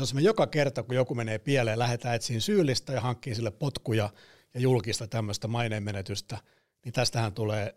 jos 0.00 0.14
me 0.14 0.20
joka 0.20 0.46
kerta, 0.46 0.82
kun 0.82 0.94
joku 0.94 1.14
menee 1.14 1.38
pieleen, 1.38 1.78
lähdetään 1.78 2.14
etsiin 2.14 2.40
syyllistä 2.40 2.92
ja 2.92 3.00
hankkii 3.00 3.34
sille 3.34 3.50
potkuja 3.50 4.10
ja 4.54 4.60
julkista 4.60 5.06
tämmöistä 5.06 5.48
maineenmenetystä, 5.48 6.38
niin 6.84 6.92
tästähän 6.92 7.32
tulee 7.32 7.74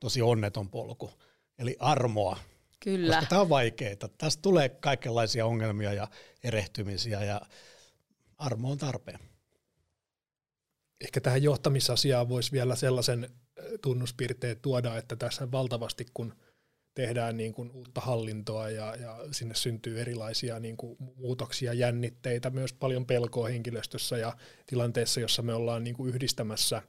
tosi 0.00 0.22
onneton 0.22 0.68
polku. 0.68 1.10
Eli 1.58 1.76
armoa. 1.78 2.38
Kyllä. 2.80 3.16
Koska 3.16 3.28
tämä 3.28 3.40
on 3.40 3.48
vaikeaa. 3.48 4.08
Tästä 4.18 4.42
tulee 4.42 4.68
kaikenlaisia 4.68 5.46
ongelmia 5.46 5.92
ja 5.92 6.08
erehtymisiä 6.44 7.24
ja 7.24 7.40
armo 8.38 8.70
on 8.70 8.78
tarpeen. 8.78 9.18
Ehkä 11.00 11.20
tähän 11.20 11.42
johtamisasiaan 11.42 12.28
voisi 12.28 12.52
vielä 12.52 12.76
sellaisen 12.76 13.30
tunnuspiirteen 13.82 14.60
tuoda, 14.60 14.96
että 14.96 15.16
tässä 15.16 15.50
valtavasti 15.50 16.06
kun– 16.14 16.34
tehdään 16.98 17.36
niin 17.36 17.52
kuin 17.52 17.70
uutta 17.70 18.00
hallintoa 18.00 18.70
ja, 18.70 18.96
ja 18.96 19.18
sinne 19.30 19.54
syntyy 19.54 20.00
erilaisia 20.00 20.60
niin 20.60 20.76
kuin 20.76 20.96
muutoksia, 21.16 21.72
jännitteitä, 21.72 22.50
myös 22.50 22.72
paljon 22.72 23.06
pelkoa 23.06 23.48
henkilöstössä 23.48 24.18
ja 24.18 24.36
tilanteessa, 24.66 25.20
jossa 25.20 25.42
me 25.42 25.54
ollaan 25.54 25.84
niin 25.84 25.96
kuin 25.96 26.14
yhdistämässä 26.14 26.82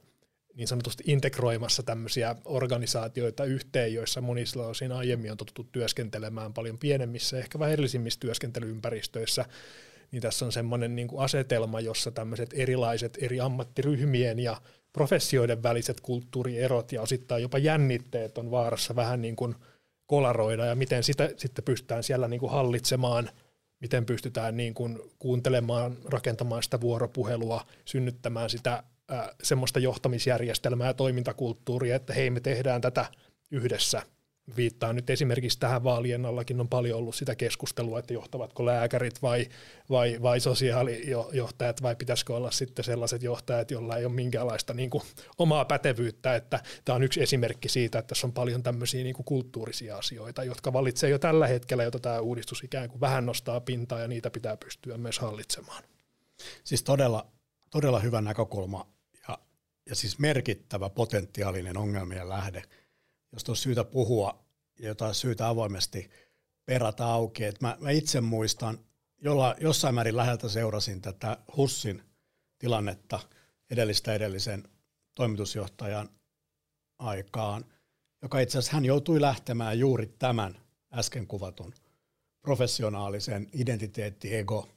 niin 0.54 0.68
sanotusti 0.68 1.04
integroimassa 1.06 1.82
tämmöisiä 1.82 2.36
organisaatioita 2.44 3.44
yhteen, 3.44 3.94
joissa 3.94 4.20
monissa 4.20 4.66
osin 4.66 4.92
aiemmin 4.92 5.30
on 5.30 5.36
totuttu 5.36 5.64
työskentelemään 5.72 6.52
paljon 6.52 6.78
pienemmissä, 6.78 7.38
ehkä 7.38 7.58
vähän 7.58 7.72
erillisimmissä 7.72 8.20
työskentelyympäristöissä, 8.20 9.44
niin 10.12 10.22
tässä 10.22 10.44
on 10.44 10.52
semmoinen 10.52 10.96
niin 10.96 11.08
kuin 11.08 11.22
asetelma, 11.22 11.80
jossa 11.80 12.10
tämmöiset 12.10 12.50
erilaiset 12.52 13.18
eri 13.20 13.40
ammattiryhmien 13.40 14.38
ja 14.38 14.62
professioiden 14.92 15.62
väliset 15.62 16.00
kulttuurierot 16.00 16.92
ja 16.92 17.02
osittain 17.02 17.42
jopa 17.42 17.58
jännitteet 17.58 18.38
on 18.38 18.50
vaarassa 18.50 18.96
vähän 18.96 19.22
niin 19.22 19.36
kuin– 19.36 19.54
kolaroida 20.10 20.66
ja 20.66 20.74
miten 20.74 21.02
sitä 21.02 21.30
sitten 21.36 21.64
pystytään 21.64 22.02
siellä 22.02 22.28
niin 22.28 22.40
kuin 22.40 22.52
hallitsemaan, 22.52 23.30
miten 23.80 24.06
pystytään 24.06 24.56
niin 24.56 24.74
kuin 24.74 24.98
kuuntelemaan, 25.18 25.96
rakentamaan 26.04 26.62
sitä 26.62 26.80
vuoropuhelua, 26.80 27.66
synnyttämään 27.84 28.50
sitä 28.50 28.82
semmoista 29.42 29.78
johtamisjärjestelmää 29.78 30.86
ja 30.86 30.94
toimintakulttuuria, 30.94 31.96
että 31.96 32.14
hei 32.14 32.30
me 32.30 32.40
tehdään 32.40 32.80
tätä 32.80 33.06
yhdessä– 33.50 34.02
viittaan 34.56 34.96
nyt 34.96 35.10
esimerkiksi 35.10 35.58
tähän 35.58 35.84
vaalien 35.84 36.26
allakin 36.26 36.60
on 36.60 36.68
paljon 36.68 36.98
ollut 36.98 37.14
sitä 37.14 37.34
keskustelua, 37.34 37.98
että 37.98 38.14
johtavatko 38.14 38.66
lääkärit 38.66 39.22
vai, 39.22 39.46
vai, 39.90 40.18
vai 40.22 40.40
sosiaalijohtajat 40.40 41.82
vai 41.82 41.96
pitäisikö 41.96 42.36
olla 42.36 42.50
sitten 42.50 42.84
sellaiset 42.84 43.22
johtajat, 43.22 43.70
joilla 43.70 43.96
ei 43.96 44.04
ole 44.04 44.12
minkäänlaista 44.12 44.74
niin 44.74 44.90
kuin, 44.90 45.02
omaa 45.38 45.64
pätevyyttä, 45.64 46.34
että 46.34 46.62
tämä 46.84 46.96
on 46.96 47.02
yksi 47.02 47.22
esimerkki 47.22 47.68
siitä, 47.68 47.98
että 47.98 48.08
tässä 48.08 48.26
on 48.26 48.32
paljon 48.32 48.62
tämmöisiä 48.62 49.02
niin 49.02 49.14
kuin, 49.14 49.24
kulttuurisia 49.24 49.96
asioita, 49.96 50.44
jotka 50.44 50.72
valitsee 50.72 51.10
jo 51.10 51.18
tällä 51.18 51.46
hetkellä, 51.46 51.82
jota 51.82 51.98
tämä 51.98 52.20
uudistus 52.20 52.64
ikään 52.64 52.88
kuin 52.88 53.00
vähän 53.00 53.26
nostaa 53.26 53.60
pintaa 53.60 54.00
ja 54.00 54.08
niitä 54.08 54.30
pitää 54.30 54.56
pystyä 54.56 54.98
myös 54.98 55.18
hallitsemaan. 55.18 55.82
Siis 56.64 56.82
todella, 56.82 57.26
todella 57.70 58.00
hyvä 58.00 58.20
näkökulma 58.20 58.86
ja, 59.28 59.38
ja 59.88 59.94
siis 59.94 60.18
merkittävä 60.18 60.90
potentiaalinen 60.90 61.76
ongelmien 61.76 62.28
lähde– 62.28 62.62
josta 63.32 63.52
on 63.52 63.56
syytä 63.56 63.84
puhua 63.84 64.44
ja 64.78 64.88
jota 64.88 65.06
on 65.06 65.14
syytä 65.14 65.48
avoimesti 65.48 66.10
perata 66.66 67.12
auki. 67.12 67.44
Et 67.44 67.60
mä, 67.60 67.76
mä 67.80 67.90
itse 67.90 68.20
muistan, 68.20 68.78
jolla, 69.18 69.54
jossain 69.60 69.94
määrin 69.94 70.16
läheltä 70.16 70.48
seurasin 70.48 71.02
tätä 71.02 71.38
Hussin 71.56 72.02
tilannetta 72.58 73.20
edellistä 73.70 74.14
edellisen 74.14 74.68
toimitusjohtajan 75.14 76.08
aikaan, 76.98 77.64
joka 78.22 78.40
itse 78.40 78.58
asiassa 78.58 78.76
hän 78.76 78.84
joutui 78.84 79.20
lähtemään 79.20 79.78
juuri 79.78 80.06
tämän 80.18 80.58
äsken 80.92 81.26
kuvatun 81.26 81.74
professionaalisen 82.42 83.48
identiteetti, 83.52 84.34
ego, 84.36 84.68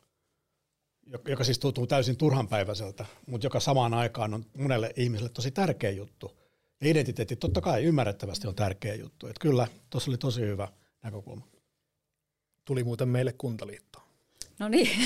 joka 1.28 1.44
siis 1.44 1.60
tuntuu 1.60 1.88
täysin 1.88 2.18
turhanpäiväiseltä, 2.18 3.06
mutta 3.28 3.46
joka 3.46 3.60
samaan 3.60 3.94
aikaan 3.94 4.34
on 4.34 4.46
monelle 4.58 4.94
ihmiselle 4.96 5.30
tosi 5.30 5.52
tärkeä 5.52 5.92
juttu. 5.92 6.43
Ja 6.84 6.90
identiteetti 6.90 7.36
totta 7.36 7.62
kai 7.62 7.84
ymmärrettävästi 7.84 8.48
on 8.48 8.56
tärkeä 8.56 8.96
juttu. 8.96 9.28
Että 9.28 9.40
kyllä, 9.40 9.68
tuossa 9.90 10.12
oli 10.12 10.18
tosi 10.18 10.42
hyvä 10.42 10.68
näkökulma. 11.04 11.48
Tuli 12.66 12.84
muuten 12.84 13.10
meille 13.10 13.34
kuntaliitto. 13.34 14.00
No 14.60 14.68
niin. 14.68 14.90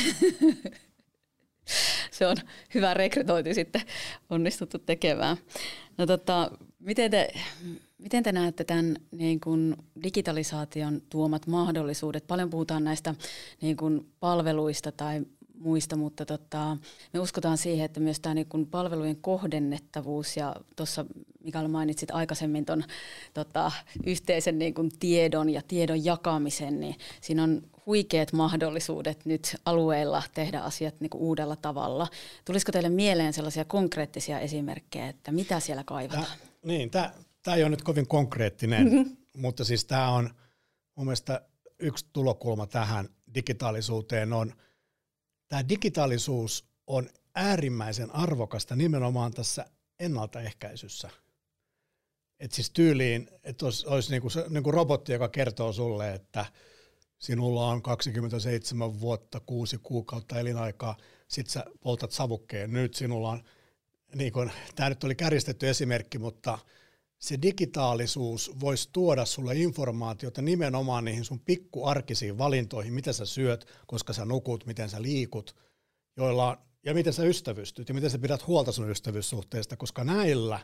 Se 2.12 2.28
on 2.28 2.38
hyvä 2.74 2.94
rekrytointi 2.94 3.54
sitten 3.54 3.82
onnistuttu 4.30 4.80
tekemään. 4.80 5.38
No 5.98 6.06
tota, 6.06 6.52
miten, 6.80 7.12
te, 7.12 7.34
miten 7.98 8.24
te 8.24 8.32
näette 8.32 8.63
tämän 8.63 8.96
niin 9.12 9.40
kuin 9.40 9.76
digitalisaation 10.04 11.02
tuomat 11.10 11.48
mahdollisuudet? 11.48 12.28
Paljon 12.28 12.50
puhutaan 12.50 12.84
näistä 12.84 13.16
niin 13.62 13.78
kuin 13.78 14.12
palveluista 14.20 14.92
tai 14.92 15.26
muista, 15.60 15.96
mutta 15.96 16.26
tota, 16.26 16.78
me 17.13 17.20
uskotaan 17.20 17.58
siihen, 17.58 17.86
että 17.86 18.00
myös 18.00 18.20
tämä 18.20 18.36
niin 18.36 18.67
palvelujen 18.72 19.15
kohdennettavuus 19.15 20.38
ja 20.38 20.56
tuossa 20.76 21.06
Mikael 21.43 21.67
mainitsit 21.67 22.12
aikaisemmin 22.12 22.65
tuon 22.65 22.84
tota, 23.34 23.72
yhteisen 24.06 24.60
niin 24.60 24.74
kuin 24.74 24.91
tiedon 25.00 25.50
ja 25.50 25.62
tiedon 25.67 26.06
jakamisen, 26.06 26.80
niin 26.80 26.96
siinä 27.22 27.43
on 27.43 27.62
huikeat 27.86 28.34
mahdollisuudet 28.34 29.26
nyt 29.26 29.56
alueilla 29.65 30.24
tehdä 30.34 30.60
asiat 30.60 31.00
niin 31.00 31.10
kuin 31.10 31.22
uudella 31.22 31.56
tavalla. 31.56 32.08
Tulisiko 32.46 32.72
teille 32.72 32.89
mieleen 32.89 33.34
sellaisia 33.34 33.65
konkreettisia 33.65 34.39
esimerkkejä, 34.39 35.10
että 35.10 35.32
mitä 35.32 35.60
siellä 35.60 35.84
kaivataan? 35.84 36.26
Tää, 36.26 36.48
niin, 36.63 36.91
tämä 36.91 37.56
ei 37.56 37.63
ole 37.63 37.70
nyt 37.70 37.82
kovin 37.82 38.08
konkreettinen, 38.08 38.84
mm-hmm. 38.84 39.17
mutta 39.38 39.63
siis 39.63 39.86
tämä 39.86 40.10
on 40.10 40.30
mun 40.96 41.06
mielestä 41.06 41.41
yksi 41.80 42.06
tulokulma 42.13 42.67
tähän 42.67 43.10
digitaalisuuteen 43.36 44.34
on, 44.34 44.54
tämä 45.48 45.70
digitaalisuus 45.70 46.66
on 46.88 47.10
äärimmäisen 47.36 48.16
arvokasta 48.16 48.76
nimenomaan 48.76 49.34
tässä 49.34 49.66
ennaltaehkäisyssä. 50.00 51.10
Et 52.40 52.52
siis 52.52 52.70
tyyliin, 52.72 53.30
että 53.44 53.66
olisi, 53.66 53.88
olisi 53.88 54.12
niinku, 54.12 54.28
niinku 54.50 54.72
robotti, 54.72 55.12
joka 55.12 55.30
kertoo 55.30 55.74
sulle, 55.74 56.14
että 56.14 56.46
sinulla 57.20 57.68
on 57.68 57.82
27 57.82 59.00
vuotta, 59.00 59.40
kuusi 59.40 59.78
kuukautta 59.84 60.40
elinaikaa, 60.40 60.98
sit 61.28 61.50
sä 61.50 61.66
poltat 61.80 62.12
savukkeen, 62.12 62.74
nyt 62.74 62.94
sinulla 62.94 63.30
on, 63.30 63.44
niin 64.16 64.34
tämä 64.76 64.90
nyt 64.90 65.04
oli 65.04 65.16
kärjistetty 65.16 65.70
esimerkki, 65.70 66.18
mutta 66.18 66.60
se 67.20 67.42
digitaalisuus 67.42 68.52
voisi 68.60 68.90
tuoda 68.94 69.26
sulle 69.26 69.56
informaatiota 69.56 70.42
nimenomaan 70.42 71.06
niihin 71.06 71.26
sun 71.26 71.40
pikkuarkisiin 71.40 72.38
valintoihin, 72.38 72.94
mitä 72.94 73.14
sä 73.14 73.26
syöt, 73.26 73.68
koska 73.88 74.14
sä 74.14 74.26
nukut, 74.26 74.66
miten 74.66 74.90
sä 74.90 75.02
liikut, 75.02 75.56
joilla, 76.18 76.62
ja 76.86 76.94
miten 76.94 77.14
sä 77.14 77.24
ystävystyt 77.24 77.90
ja 77.90 77.96
miten 77.96 78.10
sä 78.10 78.20
pidät 78.20 78.48
huolta 78.48 78.72
sun 78.72 78.90
ystävyyssuhteesta, 78.90 79.78
koska 79.78 80.04
näillä 80.04 80.60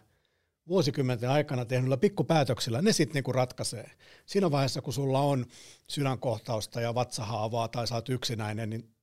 vuosikymmenten 0.67 1.29
aikana 1.29 1.65
tehdyillä 1.65 1.97
pikkupäätöksillä 1.97 2.81
ne 2.81 2.93
sitten 2.93 3.13
niinku 3.13 3.31
ratkaisee. 3.31 3.91
Siinä 4.25 4.51
vaiheessa, 4.51 4.81
kun 4.81 4.93
sulla 4.93 5.19
on 5.19 5.45
sydänkohtausta 5.87 6.81
ja 6.81 6.95
vatsahaavaa 6.95 7.67
tai 7.67 7.87
sä 7.87 7.95
oot 7.95 8.09
yksinäinen 8.09 8.69
niin, 8.69 8.95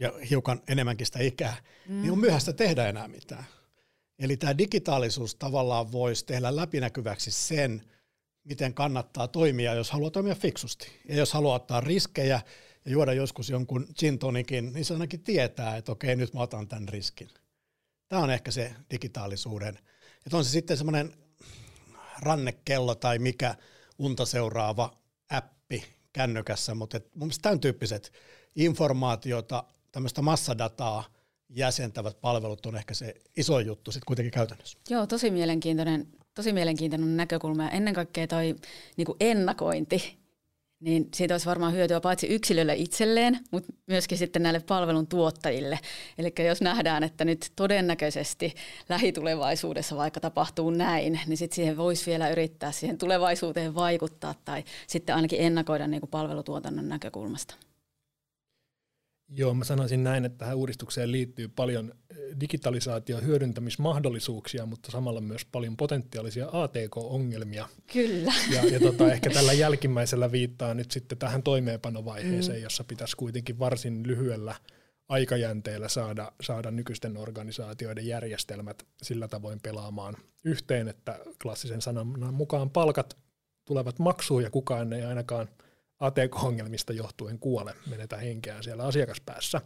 ja 0.00 0.12
hiukan 0.30 0.62
enemmänkin 0.68 1.06
sitä 1.06 1.18
ikää, 1.18 1.56
mm. 1.88 2.02
niin 2.02 2.12
on 2.12 2.18
myöhäistä 2.18 2.52
tehdä 2.52 2.88
enää 2.88 3.08
mitään. 3.08 3.44
Eli 4.18 4.36
tämä 4.36 4.58
digitaalisuus 4.58 5.34
tavallaan 5.34 5.92
voisi 5.92 6.26
tehdä 6.26 6.56
läpinäkyväksi 6.56 7.30
sen, 7.30 7.82
miten 8.44 8.74
kannattaa 8.74 9.28
toimia, 9.28 9.74
jos 9.74 9.90
haluaa 9.90 10.10
toimia 10.10 10.34
fiksusti. 10.34 10.88
Ja 11.08 11.16
jos 11.16 11.32
haluaa 11.32 11.56
ottaa 11.56 11.80
riskejä 11.80 12.40
ja 12.84 12.90
juoda 12.92 13.12
joskus 13.12 13.50
jonkun 13.50 13.86
gin 13.98 14.18
tonikin, 14.18 14.72
niin 14.72 14.84
se 14.84 14.94
ainakin 14.94 15.22
tietää, 15.22 15.76
että 15.76 15.92
okei, 15.92 16.16
nyt 16.16 16.34
mä 16.34 16.40
otan 16.40 16.68
tämän 16.68 16.88
riskin. 16.88 17.28
Tämä 18.08 18.22
on 18.22 18.30
ehkä 18.30 18.50
se 18.50 18.74
digitaalisuuden. 18.90 19.78
Että 20.26 20.36
on 20.36 20.44
se 20.44 20.50
sitten 20.50 20.76
semmoinen 20.76 21.14
rannekello 22.20 22.94
tai 22.94 23.18
mikä 23.18 23.54
unta 23.98 24.26
seuraava 24.26 24.96
appi 25.30 25.84
kännykässä, 26.12 26.74
mutta 26.74 27.00
mun 27.14 27.26
mielestä 27.26 27.42
tämän 27.42 27.60
tyyppiset 27.60 28.12
informaatiota, 28.56 29.64
tämmöistä 29.92 30.22
massadataa– 30.22 31.04
jäsentävät 31.54 32.20
palvelut 32.20 32.66
on 32.66 32.76
ehkä 32.76 32.94
se 32.94 33.14
iso 33.36 33.60
juttu 33.60 33.92
sitten 33.92 34.06
kuitenkin 34.06 34.32
käytännössä. 34.32 34.78
Joo, 34.90 35.06
tosi 35.06 35.30
mielenkiintoinen, 35.30 36.06
tosi 36.34 36.52
mielenkiintoinen 36.52 37.16
näkökulma 37.16 37.62
ja 37.62 37.70
ennen 37.70 37.94
kaikkea 37.94 38.26
toi 38.26 38.54
niin 38.96 39.06
ennakointi, 39.20 40.22
niin 40.80 41.08
siitä 41.14 41.34
olisi 41.34 41.46
varmaan 41.46 41.72
hyötyä 41.72 42.00
paitsi 42.00 42.26
yksilölle 42.26 42.74
itselleen, 42.74 43.38
mutta 43.50 43.72
myöskin 43.86 44.18
sitten 44.18 44.42
näille 44.42 44.60
palvelun 44.60 45.06
tuottajille. 45.06 45.78
Eli 46.18 46.32
jos 46.46 46.60
nähdään, 46.60 47.02
että 47.04 47.24
nyt 47.24 47.52
todennäköisesti 47.56 48.54
lähitulevaisuudessa 48.88 49.96
vaikka 49.96 50.20
tapahtuu 50.20 50.70
näin, 50.70 51.20
niin 51.26 51.36
sitten 51.36 51.56
siihen 51.56 51.76
voisi 51.76 52.10
vielä 52.10 52.30
yrittää 52.30 52.72
siihen 52.72 52.98
tulevaisuuteen 52.98 53.74
vaikuttaa 53.74 54.34
tai 54.44 54.64
sitten 54.86 55.14
ainakin 55.14 55.40
ennakoida 55.40 55.86
niin 55.86 56.00
kuin 56.00 56.10
palvelutuotannon 56.10 56.88
näkökulmasta. 56.88 57.54
Joo, 59.34 59.54
mä 59.54 59.64
sanoisin 59.64 60.04
näin, 60.04 60.24
että 60.24 60.38
tähän 60.38 60.56
uudistukseen 60.56 61.12
liittyy 61.12 61.48
paljon 61.48 61.92
eh, 62.10 62.16
digitalisaation 62.40 63.26
hyödyntämismahdollisuuksia, 63.26 64.66
mutta 64.66 64.90
samalla 64.90 65.20
myös 65.20 65.44
paljon 65.44 65.76
potentiaalisia 65.76 66.48
ATK-ongelmia. 66.52 67.68
Kyllä. 67.92 68.32
Ja, 68.50 68.64
ja 68.64 68.80
tota, 68.80 69.12
ehkä 69.12 69.30
tällä 69.34 69.52
jälkimmäisellä 69.52 70.32
viittaa 70.32 70.74
nyt 70.74 70.90
sitten 70.90 71.18
tähän 71.18 71.42
toimeenpanovaiheeseen, 71.42 72.58
mm. 72.58 72.62
jossa 72.62 72.84
pitäisi 72.84 73.16
kuitenkin 73.16 73.58
varsin 73.58 74.06
lyhyellä 74.06 74.54
aikajänteellä 75.08 75.88
saada, 75.88 76.32
saada 76.40 76.70
nykyisten 76.70 77.16
organisaatioiden 77.16 78.06
järjestelmät 78.06 78.86
sillä 79.02 79.28
tavoin 79.28 79.60
pelaamaan 79.60 80.16
yhteen, 80.44 80.88
että 80.88 81.18
klassisen 81.42 81.82
sanan 81.82 82.34
mukaan 82.34 82.70
palkat 82.70 83.16
tulevat 83.64 83.98
maksuun 83.98 84.42
ja 84.42 84.50
kukaan 84.50 84.92
ei 84.92 85.02
ainakaan– 85.02 85.48
ATK-ongelmista 86.02 86.92
johtuen 86.92 87.38
kuole, 87.38 87.74
menetä 87.90 88.16
henkeään 88.16 88.62
siellä 88.62 88.82
asiakaspäässä. 88.82 89.60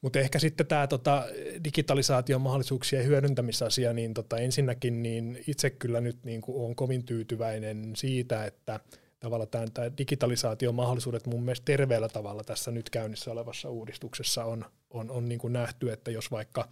Mutta 0.00 0.18
ehkä 0.18 0.38
sitten 0.38 0.66
tämä 0.66 0.86
tota, 0.86 1.26
digitalisaation 1.64 2.40
mahdollisuuksien 2.40 3.06
hyödyntämisasia, 3.06 3.92
niin 3.92 4.14
tota, 4.14 4.38
ensinnäkin 4.38 5.02
niin 5.02 5.44
itse 5.46 5.70
kyllä 5.70 6.00
nyt 6.00 6.24
niin 6.24 6.42
olen 6.48 6.74
kovin 6.74 7.04
tyytyväinen 7.04 7.92
siitä, 7.96 8.44
että 8.44 8.80
tavalla 9.20 9.46
tämä 9.46 9.66
digitalisaation 9.98 10.74
mahdollisuudet 10.74 11.26
mun 11.26 11.42
mielestä 11.42 11.64
terveellä 11.64 12.08
tavalla 12.08 12.44
tässä 12.44 12.70
nyt 12.70 12.90
käynnissä 12.90 13.30
olevassa 13.30 13.70
uudistuksessa 13.70 14.44
on, 14.44 14.64
on, 14.90 15.10
on 15.10 15.28
niin 15.28 15.38
kuin 15.38 15.52
nähty, 15.52 15.92
että 15.92 16.10
jos 16.10 16.30
vaikka 16.30 16.68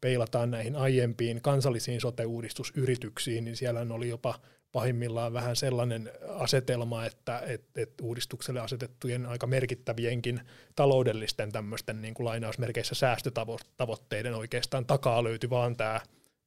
peilataan 0.00 0.50
näihin 0.50 0.76
aiempiin 0.76 1.42
kansallisiin 1.42 2.00
sote-uudistusyrityksiin, 2.00 3.44
niin 3.44 3.56
siellä 3.56 3.86
oli 3.90 4.08
jopa 4.08 4.40
pahimmillaan 4.74 5.32
vähän 5.32 5.56
sellainen 5.56 6.10
asetelma, 6.28 7.06
että 7.06 7.42
et, 7.46 7.64
et 7.76 8.00
uudistukselle 8.02 8.60
asetettujen 8.60 9.26
aika 9.26 9.46
merkittävienkin 9.46 10.40
taloudellisten 10.76 11.52
tämmöisten 11.52 12.02
niin 12.02 12.14
kuin 12.14 12.24
lainausmerkeissä 12.24 12.94
säästötavoitteiden 12.94 14.34
oikeastaan 14.34 14.86
takaa 14.86 15.24
löytyi 15.24 15.50
vaan 15.50 15.76
tämä 15.76 16.00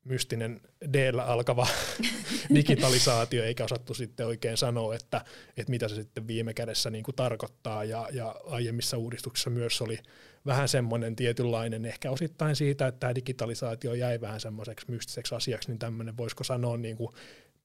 mystinen 0.04 0.62
d 0.94 1.14
alkava 1.26 1.68
digitalisaatio, 2.56 3.44
eikä 3.44 3.64
osattu 3.64 3.94
sitten 3.94 4.28
oikein 4.28 4.58
sanoa, 4.58 4.96
että, 4.96 5.26
että 5.58 5.72
mitä 5.72 5.88
se 5.88 5.96
sitten 5.96 6.28
viime 6.28 6.54
kädessä 6.54 6.90
niin 6.90 7.04
kuin 7.04 7.16
tarkoittaa. 7.16 7.84
Ja, 7.84 8.08
ja 8.12 8.36
aiemmissa 8.46 8.98
uudistuksissa 8.98 9.50
myös 9.50 9.82
oli 9.82 10.00
vähän 10.46 10.68
semmoinen 10.68 11.16
tietynlainen, 11.16 11.86
ehkä 11.86 12.12
osittain 12.12 12.56
siitä, 12.56 12.88
että 12.88 13.00
tämä 13.00 13.16
digitalisaatio 13.16 13.94
jäi 13.94 14.22
vähän 14.22 14.40
semmoiseksi 14.40 14.86
mystiseksi 14.92 15.36
asiaksi, 15.36 15.70
niin 15.70 15.80
tämmöinen 15.80 16.18
voisiko 16.18 16.44
sanoa 16.44 16.78
niin 16.78 16.98
kuin 16.98 17.14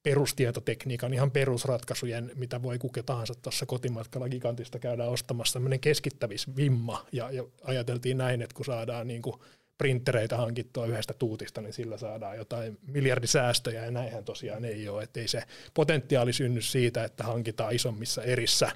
perustietotekniikan 0.03 1.15
ihan 1.15 1.31
perusratkaisujen, 1.31 2.31
mitä 2.35 2.63
voi 2.63 2.79
kuka 2.79 3.03
tahansa 3.03 3.35
tuossa 3.35 3.67
kotimatkalla 3.67 4.29
gigantista 4.29 4.79
käydä 4.79 5.05
ostamassa, 5.05 5.53
tämmöinen 5.53 5.81
keskittävisvimma, 5.81 7.07
ja, 7.13 7.31
ja 7.31 7.45
ajateltiin 7.65 8.19
näin, 8.19 8.43
että 8.43 8.55
kun 8.55 8.65
saadaan 8.65 9.07
niin 9.07 9.23
kuin 9.23 9.37
printtereitä 9.79 10.37
hankittua 10.37 10.87
yhdestä 10.87 11.15
tuutista, 11.15 11.61
niin 11.61 11.73
sillä 11.73 11.99
saadaan 11.99 12.37
jotain 12.37 12.79
miljardisäästöjä, 12.87 13.85
ja 13.85 13.91
näinhän 13.91 14.25
tosiaan 14.25 14.65
ei 14.65 14.89
ole, 14.89 15.03
että 15.03 15.21
ei 15.21 15.29
se 15.29 15.43
potentiaali 15.75 16.33
synny 16.33 16.61
siitä, 16.61 17.05
että 17.05 17.25
hankitaan 17.25 17.75
isommissa 17.75 18.23
erissä 18.23 18.71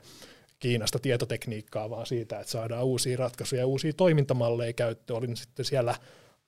Kiinasta 0.59 0.99
tietotekniikkaa, 0.99 1.91
vaan 1.91 2.07
siitä, 2.07 2.41
että 2.41 2.53
saadaan 2.53 2.85
uusia 2.85 3.17
ratkaisuja 3.17 3.62
ja 3.62 3.67
uusia 3.67 3.93
toimintamalleja 3.93 4.73
käyttöön, 4.73 5.19
oli 5.19 5.37
sitten 5.37 5.65
siellä 5.65 5.95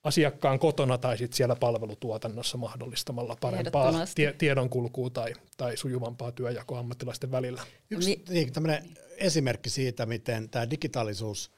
asiakkaan 0.03 0.59
kotona 0.59 0.97
tai 0.97 1.17
sitten 1.17 1.37
siellä 1.37 1.55
palvelutuotannossa 1.55 2.57
mahdollistamalla 2.57 3.37
parempaa 3.41 3.93
tie, 4.15 4.33
tiedonkulkua 4.33 5.09
tai, 5.09 5.33
tai 5.57 5.77
sujuvampaa 5.77 6.31
työjakoa 6.31 6.79
ammattilaisten 6.79 7.31
välillä. 7.31 7.61
Yksi 7.89 8.23
niin, 8.29 8.53
tämmöinen 8.53 8.83
esimerkki 9.17 9.69
siitä, 9.69 10.05
miten 10.05 10.49
tämä 10.49 10.69
digitaalisuus 10.69 11.51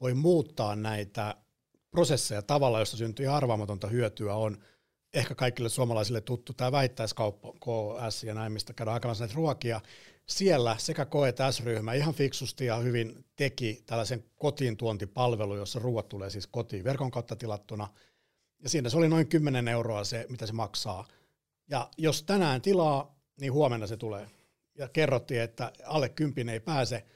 voi 0.00 0.14
muuttaa 0.14 0.76
näitä 0.76 1.34
prosesseja 1.90 2.42
tavalla, 2.42 2.78
josta 2.78 2.96
syntyy 2.96 3.26
arvaamatonta 3.26 3.86
hyötyä, 3.86 4.34
on 4.34 4.58
ehkä 5.14 5.34
kaikille 5.34 5.68
suomalaisille 5.68 6.20
tuttu 6.20 6.52
tämä 6.52 6.72
väittäiskauppa 6.72 7.52
KS 7.52 8.24
ja 8.24 8.34
näin, 8.34 8.52
mistä 8.52 8.72
käydään 8.72 8.94
aikanaan 8.94 9.16
näitä 9.18 9.34
ruokia, 9.34 9.80
siellä 10.26 10.76
sekä 10.78 11.06
että 11.28 11.52
S-ryhmä 11.52 11.92
ihan 11.92 12.14
fiksusti 12.14 12.66
ja 12.66 12.76
hyvin 12.76 13.24
teki 13.36 13.82
tällaisen 13.86 14.24
kotiin 14.36 14.76
tuontipalvelu, 14.76 15.56
jossa 15.56 15.78
ruoat 15.78 16.08
tulee 16.08 16.30
siis 16.30 16.46
kotiin 16.46 16.84
verkon 16.84 17.10
kautta 17.10 17.36
tilattuna. 17.36 17.88
Ja 18.62 18.68
siinä 18.68 18.88
se 18.88 18.96
oli 18.96 19.08
noin 19.08 19.28
10 19.28 19.68
euroa 19.68 20.04
se, 20.04 20.26
mitä 20.28 20.46
se 20.46 20.52
maksaa. 20.52 21.08
Ja 21.68 21.90
jos 21.98 22.22
tänään 22.22 22.62
tilaa, 22.62 23.18
niin 23.40 23.52
huomenna 23.52 23.86
se 23.86 23.96
tulee. 23.96 24.26
Ja 24.78 24.88
kerrottiin, 24.88 25.40
että 25.40 25.72
alle 25.84 26.08
kympin 26.08 26.48
ei 26.48 26.60
pääse 26.60 27.06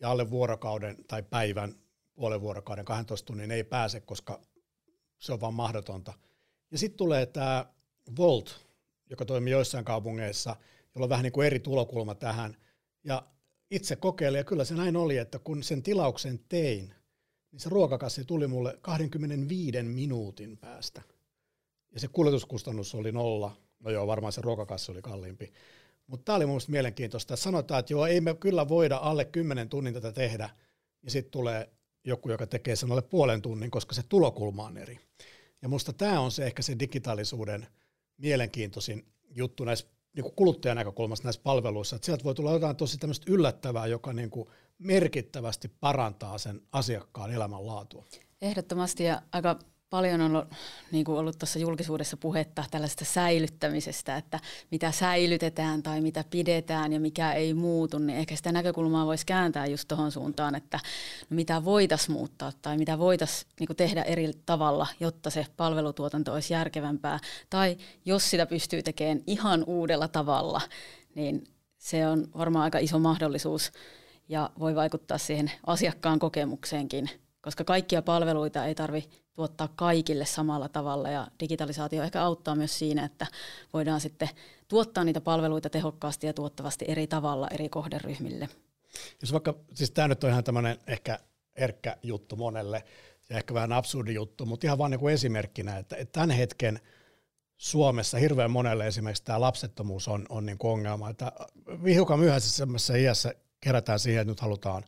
ja 0.00 0.10
alle 0.10 0.30
vuorokauden 0.30 0.96
tai 1.08 1.22
päivän, 1.22 1.74
puolen 2.14 2.40
vuorokauden, 2.40 2.84
12 2.84 3.26
tunnin 3.26 3.50
ei 3.50 3.64
pääse, 3.64 4.00
koska 4.00 4.40
se 5.18 5.32
on 5.32 5.40
vaan 5.40 5.54
mahdotonta. 5.54 6.12
Ja 6.70 6.78
sitten 6.78 6.98
tulee 6.98 7.26
tämä 7.26 7.66
Volt, 8.16 8.66
joka 9.10 9.24
toimii 9.24 9.52
joissain 9.52 9.84
kaupungeissa– 9.84 10.56
jolla 10.94 11.04
on 11.04 11.10
vähän 11.10 11.22
niin 11.22 11.32
kuin 11.32 11.46
eri 11.46 11.60
tulokulma 11.60 12.14
tähän. 12.14 12.56
Ja 13.04 13.26
itse 13.70 13.96
kokeilin, 13.96 14.38
ja 14.38 14.44
kyllä 14.44 14.64
se 14.64 14.74
näin 14.74 14.96
oli, 14.96 15.16
että 15.16 15.38
kun 15.38 15.62
sen 15.62 15.82
tilauksen 15.82 16.40
tein, 16.48 16.94
niin 17.52 17.60
se 17.60 17.68
ruokakassi 17.68 18.24
tuli 18.24 18.46
mulle 18.46 18.78
25 18.80 19.82
minuutin 19.82 20.58
päästä. 20.58 21.02
Ja 21.92 22.00
se 22.00 22.08
kuljetuskustannus 22.08 22.94
oli 22.94 23.12
nolla. 23.12 23.56
No 23.80 23.90
joo, 23.90 24.06
varmaan 24.06 24.32
se 24.32 24.40
ruokakassi 24.40 24.92
oli 24.92 25.02
kalliimpi. 25.02 25.52
Mutta 26.06 26.24
tämä 26.24 26.36
oli 26.36 26.46
mun 26.46 26.60
mielenkiintoista. 26.68 27.36
Sanotaan, 27.36 27.80
että 27.80 27.92
joo, 27.92 28.06
ei 28.06 28.20
me 28.20 28.34
kyllä 28.34 28.68
voida 28.68 28.96
alle 28.96 29.24
10 29.24 29.68
tunnin 29.68 29.94
tätä 29.94 30.12
tehdä, 30.12 30.50
ja 31.02 31.10
sitten 31.10 31.30
tulee 31.30 31.70
joku, 32.04 32.30
joka 32.30 32.46
tekee 32.46 32.76
sen 32.76 32.90
alle 32.90 33.02
puolen 33.02 33.42
tunnin, 33.42 33.70
koska 33.70 33.94
se 33.94 34.02
tulokulma 34.08 34.64
on 34.64 34.78
eri. 34.78 35.00
Ja 35.62 35.68
musta 35.68 35.92
tämä 35.92 36.20
on 36.20 36.30
se 36.30 36.46
ehkä 36.46 36.62
se 36.62 36.78
digitaalisuuden 36.78 37.66
mielenkiintoisin 38.16 39.06
juttu 39.30 39.64
näissä 39.64 39.86
niin 40.14 40.22
kuin 40.22 40.34
kuluttajan 40.36 40.76
näkökulmasta 40.76 41.26
näissä 41.26 41.42
palveluissa, 41.42 41.96
että 41.96 42.06
sieltä 42.06 42.24
voi 42.24 42.34
tulla 42.34 42.52
jotain 42.52 42.76
tosi 42.76 42.98
tämmöistä 42.98 43.32
yllättävää, 43.32 43.86
joka 43.86 44.12
niin 44.12 44.30
kuin 44.30 44.48
merkittävästi 44.78 45.68
parantaa 45.68 46.38
sen 46.38 46.60
asiakkaan 46.72 47.32
elämänlaatua. 47.32 48.04
Ehdottomasti 48.42 49.04
ja 49.04 49.22
aika 49.32 49.58
paljon 49.94 50.20
on 50.20 50.36
ollut, 50.36 50.48
niin 50.92 51.04
kuin 51.04 51.18
ollut 51.18 51.38
tuossa 51.38 51.58
julkisuudessa 51.58 52.16
puhetta 52.16 52.64
tällaista 52.70 53.04
säilyttämisestä, 53.04 54.16
että 54.16 54.40
mitä 54.70 54.90
säilytetään 54.90 55.82
tai 55.82 56.00
mitä 56.00 56.24
pidetään 56.30 56.92
ja 56.92 57.00
mikä 57.00 57.32
ei 57.32 57.54
muutu, 57.54 57.98
niin 57.98 58.18
ehkä 58.18 58.36
sitä 58.36 58.52
näkökulmaa 58.52 59.06
voisi 59.06 59.26
kääntää 59.26 59.66
just 59.66 59.88
tuohon 59.88 60.12
suuntaan, 60.12 60.54
että 60.54 60.80
no 61.30 61.34
mitä 61.34 61.64
voitaisiin 61.64 62.12
muuttaa 62.12 62.52
tai 62.62 62.78
mitä 62.78 62.98
voitaisiin 62.98 63.50
niin 63.60 63.76
tehdä 63.76 64.02
eri 64.02 64.32
tavalla, 64.46 64.86
jotta 65.00 65.30
se 65.30 65.46
palvelutuotanto 65.56 66.32
olisi 66.32 66.52
järkevämpää. 66.52 67.18
Tai 67.50 67.76
jos 68.04 68.30
sitä 68.30 68.46
pystyy 68.46 68.82
tekemään 68.82 69.20
ihan 69.26 69.64
uudella 69.66 70.08
tavalla, 70.08 70.60
niin 71.14 71.44
se 71.78 72.08
on 72.08 72.28
varmaan 72.38 72.64
aika 72.64 72.78
iso 72.78 72.98
mahdollisuus 72.98 73.72
ja 74.28 74.50
voi 74.58 74.74
vaikuttaa 74.74 75.18
siihen 75.18 75.52
asiakkaan 75.66 76.18
kokemukseenkin, 76.18 77.10
koska 77.44 77.64
kaikkia 77.64 78.02
palveluita 78.02 78.64
ei 78.64 78.74
tarvitse 78.74 79.10
tuottaa 79.34 79.68
kaikille 79.76 80.26
samalla 80.26 80.68
tavalla 80.68 81.10
ja 81.10 81.28
digitalisaatio 81.40 82.02
ehkä 82.02 82.22
auttaa 82.22 82.54
myös 82.54 82.78
siinä, 82.78 83.04
että 83.04 83.26
voidaan 83.72 84.00
sitten 84.00 84.28
tuottaa 84.68 85.04
niitä 85.04 85.20
palveluita 85.20 85.70
tehokkaasti 85.70 86.26
ja 86.26 86.32
tuottavasti 86.32 86.84
eri 86.88 87.06
tavalla 87.06 87.48
eri 87.48 87.68
kohderyhmille. 87.68 88.48
Jos 89.22 89.32
vaikka, 89.32 89.54
siis 89.74 89.90
tämä 89.90 90.08
nyt 90.08 90.24
on 90.24 90.30
ihan 90.30 90.44
tämmöinen 90.44 90.78
ehkä 90.86 91.18
herkkä 91.58 91.96
juttu 92.02 92.36
monelle 92.36 92.84
ja 93.28 93.36
ehkä 93.36 93.54
vähän 93.54 93.72
absurdi 93.72 94.14
juttu, 94.14 94.46
mutta 94.46 94.66
ihan 94.66 94.78
vaan 94.78 94.90
niin 94.90 95.00
kuin 95.00 95.14
esimerkkinä, 95.14 95.78
että, 95.78 95.96
että 95.96 96.12
tämän 96.12 96.30
hetken 96.30 96.80
Suomessa 97.56 98.18
hirveän 98.18 98.50
monelle 98.50 98.86
esimerkiksi 98.86 99.24
tämä 99.24 99.40
lapsettomuus 99.40 100.08
on, 100.08 100.26
on 100.28 100.46
niin 100.46 100.58
kuin 100.58 100.72
ongelma, 100.72 101.10
että 101.10 101.32
hiukan 101.86 102.18
myöhäisessä 102.18 102.96
iässä 102.96 103.34
kerätään 103.60 103.98
siihen, 103.98 104.20
että 104.20 104.32
nyt 104.32 104.40
halutaan 104.40 104.84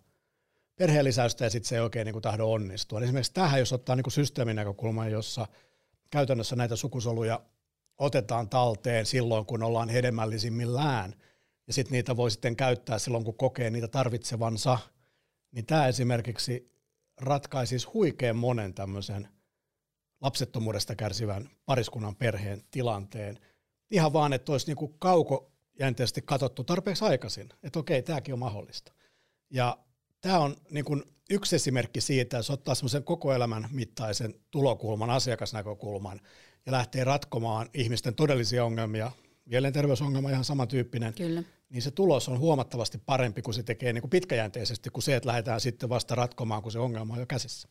perheellisäystä 0.76 1.44
ja 1.44 1.50
sitten 1.50 1.68
se 1.68 1.74
ei 1.74 1.80
oikein 1.80 2.04
niin 2.04 2.22
tahdo 2.22 2.46
onnistua. 2.46 3.00
Esimerkiksi 3.00 3.32
tähän, 3.34 3.60
jos 3.60 3.72
ottaa 3.72 3.96
niin 3.96 4.10
systeemin 4.10 4.56
näkökulman, 4.56 5.10
jossa 5.10 5.46
käytännössä 6.10 6.56
näitä 6.56 6.76
sukusoluja 6.76 7.40
otetaan 7.98 8.48
talteen 8.48 9.06
silloin, 9.06 9.46
kun 9.46 9.62
ollaan 9.62 9.88
hedelmällisimmillään, 9.88 11.14
ja 11.66 11.72
sitten 11.72 11.92
niitä 11.92 12.16
voi 12.16 12.30
sitten 12.30 12.56
käyttää 12.56 12.98
silloin, 12.98 13.24
kun 13.24 13.36
kokee 13.36 13.70
niitä 13.70 13.88
tarvitsevansa, 13.88 14.78
niin 15.52 15.66
tämä 15.66 15.86
esimerkiksi 15.86 16.72
ratkaisisi 17.20 17.86
huikean 17.94 18.36
monen 18.36 18.74
tämmöisen 18.74 19.28
lapsettomuudesta 20.20 20.94
kärsivän 20.94 21.50
pariskunnan 21.66 22.16
perheen 22.16 22.62
tilanteen. 22.70 23.38
Ihan 23.90 24.12
vaan, 24.12 24.32
että 24.32 24.52
olisi 24.52 24.74
niin 24.74 24.94
kaukojänteisesti 24.98 26.22
katsottu 26.22 26.64
tarpeeksi 26.64 27.04
aikaisin, 27.04 27.48
että 27.62 27.78
okei, 27.78 28.02
tämäkin 28.02 28.34
on 28.34 28.38
mahdollista. 28.38 28.92
Ja 29.50 29.78
tämä 30.20 30.38
on 30.38 30.56
niin 30.70 30.84
kuin 30.84 31.02
yksi 31.30 31.56
esimerkki 31.56 32.00
siitä, 32.00 32.36
jos 32.36 32.50
ottaa 32.50 32.74
semmoisen 32.74 33.04
koko 33.04 33.32
elämän 33.32 33.68
mittaisen 33.70 34.34
tulokulman, 34.50 35.10
asiakasnäkökulman 35.10 36.20
ja 36.66 36.72
lähtee 36.72 37.04
ratkomaan 37.04 37.68
ihmisten 37.74 38.14
todellisia 38.14 38.64
ongelmia, 38.64 39.12
mielenterveysongelma 39.44 40.30
ihan 40.30 40.44
samantyyppinen, 40.44 41.14
Kyllä. 41.14 41.42
niin 41.68 41.82
se 41.82 41.90
tulos 41.90 42.28
on 42.28 42.38
huomattavasti 42.38 42.98
parempi, 42.98 43.42
kun 43.42 43.54
se 43.54 43.62
tekee 43.62 43.92
niin 43.92 44.02
kuin 44.02 44.10
pitkäjänteisesti, 44.10 44.90
kuin 44.90 45.02
se, 45.02 45.16
että 45.16 45.28
lähdetään 45.28 45.60
sitten 45.60 45.88
vasta 45.88 46.14
ratkomaan, 46.14 46.62
kun 46.62 46.72
se 46.72 46.78
ongelma 46.78 47.14
on 47.14 47.20
jo 47.20 47.26
käsissä. 47.26 47.68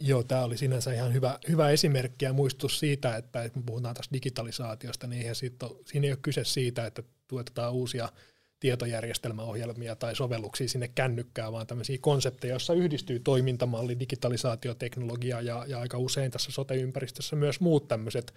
Joo, 0.00 0.22
tämä 0.22 0.44
oli 0.44 0.56
sinänsä 0.56 0.92
ihan 0.92 1.14
hyvä, 1.14 1.38
hyvä 1.48 1.70
esimerkki 1.70 2.24
ja 2.24 2.32
muistus 2.32 2.78
siitä, 2.78 3.16
että, 3.16 3.42
että 3.42 3.58
me 3.58 3.64
puhutaan 3.66 3.94
tästä 3.94 4.12
digitalisaatiosta, 4.12 5.06
niin 5.06 5.20
eihän 5.20 5.34
siitä 5.34 5.66
ole, 5.66 5.76
siinä 5.86 6.06
ei 6.06 6.12
ole 6.12 6.18
kyse 6.22 6.44
siitä, 6.44 6.86
että 6.86 7.02
tuotetaan 7.28 7.72
uusia– 7.72 8.08
tietojärjestelmäohjelmia 8.60 9.96
tai 9.96 10.16
sovelluksia 10.16 10.68
sinne 10.68 10.88
kännykkään, 10.88 11.52
vaan 11.52 11.66
tämmöisiä 11.66 11.98
konsepteja, 12.00 12.52
joissa 12.52 12.74
yhdistyy 12.74 13.20
toimintamalli, 13.20 13.98
digitalisaatioteknologia 14.00 15.40
ja, 15.40 15.64
ja 15.68 15.80
aika 15.80 15.98
usein 15.98 16.30
tässä 16.30 16.52
sote-ympäristössä 16.52 17.36
myös 17.36 17.60
muut 17.60 17.88
tämmöiset 17.88 18.34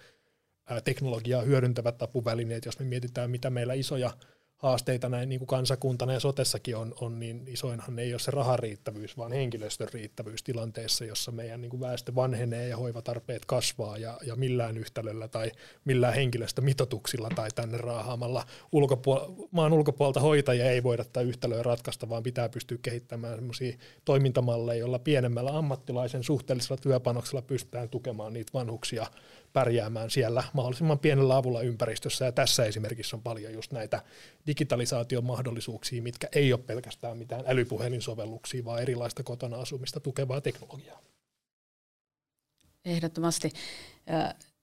teknologiaa 0.84 1.42
hyödyntävät 1.42 2.02
apuvälineet, 2.02 2.64
jos 2.64 2.78
me 2.78 2.84
mietitään, 2.84 3.30
mitä 3.30 3.50
meillä 3.50 3.74
isoja 3.74 4.10
haasteita 4.58 5.08
näin 5.08 5.28
niin 5.28 5.38
kuin 5.38 5.46
kansakuntana 5.46 6.12
ja 6.12 6.20
sotessakin 6.20 6.76
on, 6.76 6.94
on, 7.00 7.20
niin 7.20 7.44
isoinhan 7.46 7.98
ei 7.98 8.12
ole 8.12 8.18
se 8.18 8.30
rahan 8.30 8.58
riittävyys, 8.58 9.16
vaan 9.16 9.32
henkilöstön 9.32 9.88
riittävyys 9.92 10.42
tilanteessa, 10.42 11.04
jossa 11.04 11.32
meidän 11.32 11.60
niin 11.60 11.70
kuin 11.70 11.80
väestö 11.80 12.14
vanhenee 12.14 12.68
ja 12.68 12.76
hoivatarpeet 12.76 13.44
kasvaa 13.44 13.98
ja, 13.98 14.18
ja 14.26 14.36
millään 14.36 14.78
yhtälöllä 14.78 15.28
tai 15.28 15.52
millään 15.84 16.14
henkilöstömitoituksilla 16.14 17.28
tai 17.36 17.48
tänne 17.54 17.78
raahaamalla 17.78 18.46
ulkopuol- 18.72 19.48
maan 19.50 19.72
ulkopuolelta 19.72 20.20
hoitajia 20.20 20.70
ei 20.70 20.82
voida 20.82 21.04
tätä 21.04 21.20
yhtälöä 21.20 21.62
ratkaista, 21.62 22.08
vaan 22.08 22.22
pitää 22.22 22.48
pystyä 22.48 22.78
kehittämään 22.82 23.38
sellaisia 23.38 23.76
toimintamalleja, 24.04 24.80
joilla 24.80 24.98
pienemmällä 24.98 25.58
ammattilaisen 25.58 26.24
suhteellisella 26.24 26.80
työpanoksella 26.82 27.42
pystytään 27.42 27.88
tukemaan 27.88 28.32
niitä 28.32 28.52
vanhuksia 28.54 29.06
pärjäämään 29.54 30.10
siellä 30.10 30.44
mahdollisimman 30.52 30.98
pienellä 30.98 31.36
avulla 31.36 31.62
ympäristössä. 31.62 32.24
Ja 32.24 32.32
tässä 32.32 32.64
esimerkiksi 32.64 33.16
on 33.16 33.22
paljon 33.22 33.52
just 33.52 33.72
näitä 33.72 34.02
digitalisaation 34.46 35.24
mahdollisuuksia, 35.24 36.02
mitkä 36.02 36.28
ei 36.32 36.52
ole 36.52 36.60
pelkästään 36.60 37.18
mitään 37.18 37.44
älypuhelinsovelluksia, 37.46 38.64
vaan 38.64 38.82
erilaista 38.82 39.22
kotona 39.22 39.56
asumista 39.56 40.00
tukevaa 40.00 40.40
teknologiaa. 40.40 41.00
Ehdottomasti. 42.84 43.50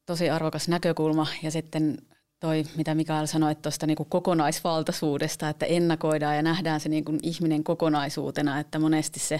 Tosi 0.06 0.30
arvokas 0.30 0.68
näkökulma 0.68 1.28
ja 1.44 1.52
sitten 1.52 1.98
toi, 2.42 2.64
mitä 2.76 2.96
Mikael 2.96 3.26
sanoi 3.26 3.56
tuosta 3.56 3.88
niin 3.88 3.98
kokonaisvaltaisuudesta, 4.10 5.50
että 5.50 5.66
ennakoidaan 5.66 6.36
ja 6.36 6.42
nähdään 6.42 6.80
se 6.80 6.90
niin 6.90 7.06
kuin 7.06 7.20
ihminen 7.24 7.64
kokonaisuutena, 7.64 8.60
että 8.60 8.80
monesti 8.80 9.20
se 9.20 9.40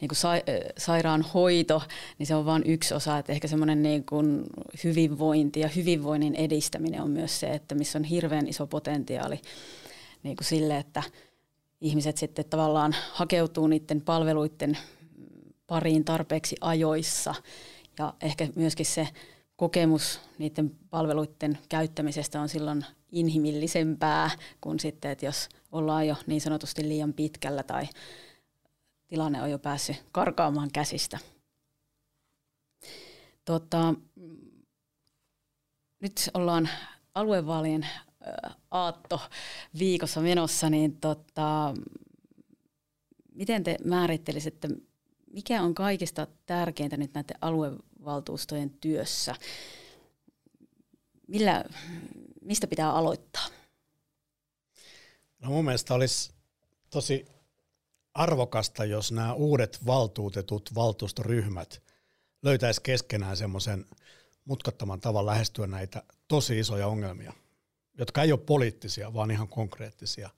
niin 0.00 0.08
kuin 0.08 0.16
sa- 0.16 0.42
sairaanhoito, 0.78 1.82
niin 2.18 2.26
se 2.26 2.34
on 2.34 2.46
vain 2.46 2.62
yksi 2.66 2.94
osa, 2.94 3.18
että 3.18 3.32
ehkä 3.32 3.48
semmoinen 3.48 3.82
niin 3.82 4.04
kuin 4.04 4.44
hyvinvointi 4.84 5.60
ja 5.60 5.68
hyvinvoinnin 5.68 6.34
edistäminen 6.34 7.02
on 7.02 7.10
myös 7.10 7.40
se, 7.40 7.46
että 7.46 7.74
missä 7.74 7.98
on 7.98 8.04
hirveän 8.04 8.48
iso 8.48 8.66
potentiaali 8.66 9.40
niin 10.22 10.36
kuin 10.36 10.46
sille, 10.46 10.76
että 10.76 11.02
ihmiset 11.80 12.16
sitten 12.16 12.44
tavallaan 12.50 12.94
hakeutuu 13.12 13.66
niiden 13.66 14.00
palveluiden 14.00 14.78
pariin 15.66 16.04
tarpeeksi 16.04 16.56
ajoissa. 16.60 17.34
Ja 17.98 18.14
ehkä 18.20 18.48
myöskin 18.54 18.86
se 18.86 19.08
kokemus 19.60 20.20
niiden 20.38 20.70
palveluiden 20.90 21.58
käyttämisestä 21.68 22.40
on 22.40 22.48
silloin 22.48 22.84
inhimillisempää 23.12 24.30
kuin 24.60 24.80
sitten, 24.80 25.10
että 25.10 25.26
jos 25.26 25.48
ollaan 25.72 26.06
jo 26.06 26.16
niin 26.26 26.40
sanotusti 26.40 26.88
liian 26.88 27.12
pitkällä 27.12 27.62
tai 27.62 27.88
tilanne 29.06 29.42
on 29.42 29.50
jo 29.50 29.58
päässyt 29.58 30.04
karkaamaan 30.12 30.70
käsistä. 30.72 31.18
Tota, 33.44 33.94
nyt 36.00 36.30
ollaan 36.34 36.68
aluevaalien 37.14 37.86
aatto 38.70 39.20
viikossa 39.78 40.20
menossa, 40.20 40.70
niin 40.70 40.96
tota, 41.00 41.74
miten 43.34 43.64
te 43.64 43.76
määrittelisitte, 43.84 44.68
mikä 45.32 45.62
on 45.62 45.74
kaikista 45.74 46.26
tärkeintä 46.46 46.96
nyt 46.96 47.14
näiden 47.14 47.36
aluevaltuustojen 48.00 48.70
työssä? 48.70 49.34
Millä, 51.26 51.64
mistä 52.42 52.66
pitää 52.66 52.92
aloittaa? 52.92 53.46
No 55.40 55.48
mun 55.48 55.64
mielestä 55.64 55.94
olisi 55.94 56.32
tosi 56.90 57.26
arvokasta, 58.14 58.84
jos 58.84 59.12
nämä 59.12 59.34
uudet 59.34 59.86
valtuutetut 59.86 60.74
valtuustoryhmät 60.74 61.82
löytäisi 62.42 62.82
keskenään 62.82 63.36
semmoisen 63.36 63.86
mutkattoman 64.44 65.00
tavan 65.00 65.26
lähestyä 65.26 65.66
näitä 65.66 66.02
tosi 66.28 66.58
isoja 66.58 66.86
ongelmia, 66.86 67.32
jotka 67.98 68.22
ei 68.22 68.32
ole 68.32 68.40
poliittisia, 68.40 69.14
vaan 69.14 69.30
ihan 69.30 69.48
konkreettisia. 69.48 70.30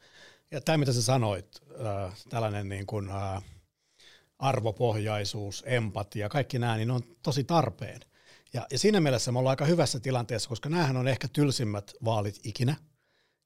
Ja 0.51 0.61
tämä, 0.61 0.79
mitä 0.79 0.93
sä 0.93 1.03
sanoit, 1.03 1.61
äh, 1.87 2.15
tällainen 2.29 2.69
niin 2.69 2.87
kuin, 2.87 3.11
äh, 3.11 3.43
arvopohjaisuus, 4.43 5.63
empatia, 5.67 6.29
kaikki 6.29 6.59
nämä, 6.59 6.77
niin 6.77 6.91
on 6.91 7.03
tosi 7.23 7.45
tarpeen. 7.45 8.01
Ja, 8.53 8.67
ja 8.71 8.79
siinä 8.79 9.01
mielessä 9.01 9.33
me 9.33 9.39
ollaan 9.39 9.53
aika 9.53 9.65
hyvässä 9.65 10.01
tilanteessa, 10.01 10.49
koska 10.49 10.69
näähän 10.69 10.97
on 10.97 11.09
ehkä 11.09 11.29
tylsimmät 11.29 11.93
vaalit 12.05 12.41
ikinä– 12.45 12.77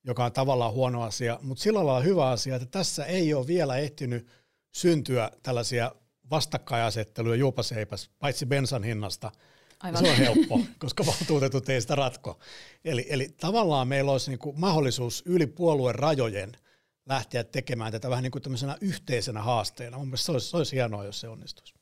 joka 0.06 0.24
on 0.24 0.32
tavallaan 0.32 0.72
huono 0.72 1.02
asia, 1.02 1.38
mutta 1.42 1.62
sillä 1.62 1.86
lailla 1.86 2.00
hyvä 2.00 2.30
asia, 2.30 2.56
että 2.56 2.66
tässä 2.66 3.04
ei 3.04 3.34
ole 3.34 3.46
vielä 3.46 3.76
ehtinyt 3.76 4.28
syntyä 4.72 5.30
tällaisia 5.42 5.92
vastakkainasettelu 6.30 7.28
ja 7.28 7.36
juupaseipäs, 7.36 8.10
paitsi 8.18 8.46
bensan 8.46 8.84
hinnasta, 8.84 9.32
Aivan. 9.80 10.04
se 10.04 10.10
on 10.10 10.16
helppo, 10.16 10.60
koska 10.78 11.06
valtuutetut 11.06 11.68
ei 11.68 11.80
sitä 11.80 11.94
ratko. 11.94 12.38
Eli, 12.84 13.06
eli 13.08 13.28
tavallaan 13.40 13.88
meillä 13.88 14.12
olisi 14.12 14.30
niin 14.30 14.38
kuin 14.38 14.60
mahdollisuus 14.60 15.22
yli 15.26 15.46
puolueen 15.46 15.94
rajojen 15.94 16.52
lähteä 17.06 17.44
tekemään 17.44 17.92
tätä 17.92 18.10
vähän 18.10 18.22
niin 18.22 18.30
kuin 18.30 18.42
tämmöisenä 18.42 18.76
yhteisenä 18.80 19.42
haasteena. 19.42 19.98
Mun 19.98 20.06
mielestä 20.06 20.26
se 20.26 20.32
olisi, 20.32 20.50
se 20.50 20.56
olisi 20.56 20.76
hienoa, 20.76 21.04
jos 21.04 21.20
se 21.20 21.28
onnistuisi. 21.28 21.74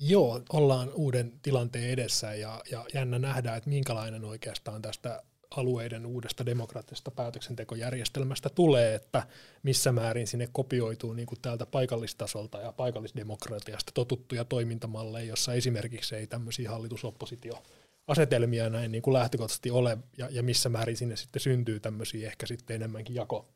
Joo, 0.00 0.42
ollaan 0.52 0.92
uuden 0.94 1.40
tilanteen 1.42 1.90
edessä 1.90 2.34
ja, 2.34 2.62
ja 2.70 2.86
jännä 2.94 3.18
nähdä, 3.18 3.56
että 3.56 3.70
minkälainen 3.70 4.24
oikeastaan 4.24 4.82
tästä 4.82 5.22
alueiden 5.56 6.06
uudesta 6.06 6.46
demokraattisesta 6.46 7.10
päätöksentekojärjestelmästä 7.10 8.48
tulee, 8.48 8.94
että 8.94 9.26
missä 9.62 9.92
määrin 9.92 10.26
sinne 10.26 10.48
kopioituu 10.52 11.12
niin 11.12 11.26
kuin 11.26 11.40
täältä 11.42 11.66
paikallistasolta 11.66 12.60
ja 12.60 12.72
paikallisdemokratiasta 12.72 13.92
totuttuja 13.94 14.44
toimintamalleja, 14.44 15.26
jossa 15.26 15.54
esimerkiksi 15.54 16.16
ei 16.16 16.26
tämmöisiä 16.26 16.70
hallitusoppositio 16.70 17.62
asetelmia 18.10 18.70
näin 18.70 18.92
niin 18.92 19.02
kuin 19.02 19.14
lähtökohtaisesti 19.14 19.70
ole, 19.70 19.98
ja, 20.18 20.28
ja 20.30 20.42
missä 20.42 20.68
määrin 20.68 20.96
sinne 20.96 21.16
sitten 21.16 21.40
syntyy 21.40 21.80
tämmöisiä 21.80 22.26
ehkä 22.28 22.46
sitten 22.46 22.76
enemmänkin 22.76 23.16
jako, 23.16 23.48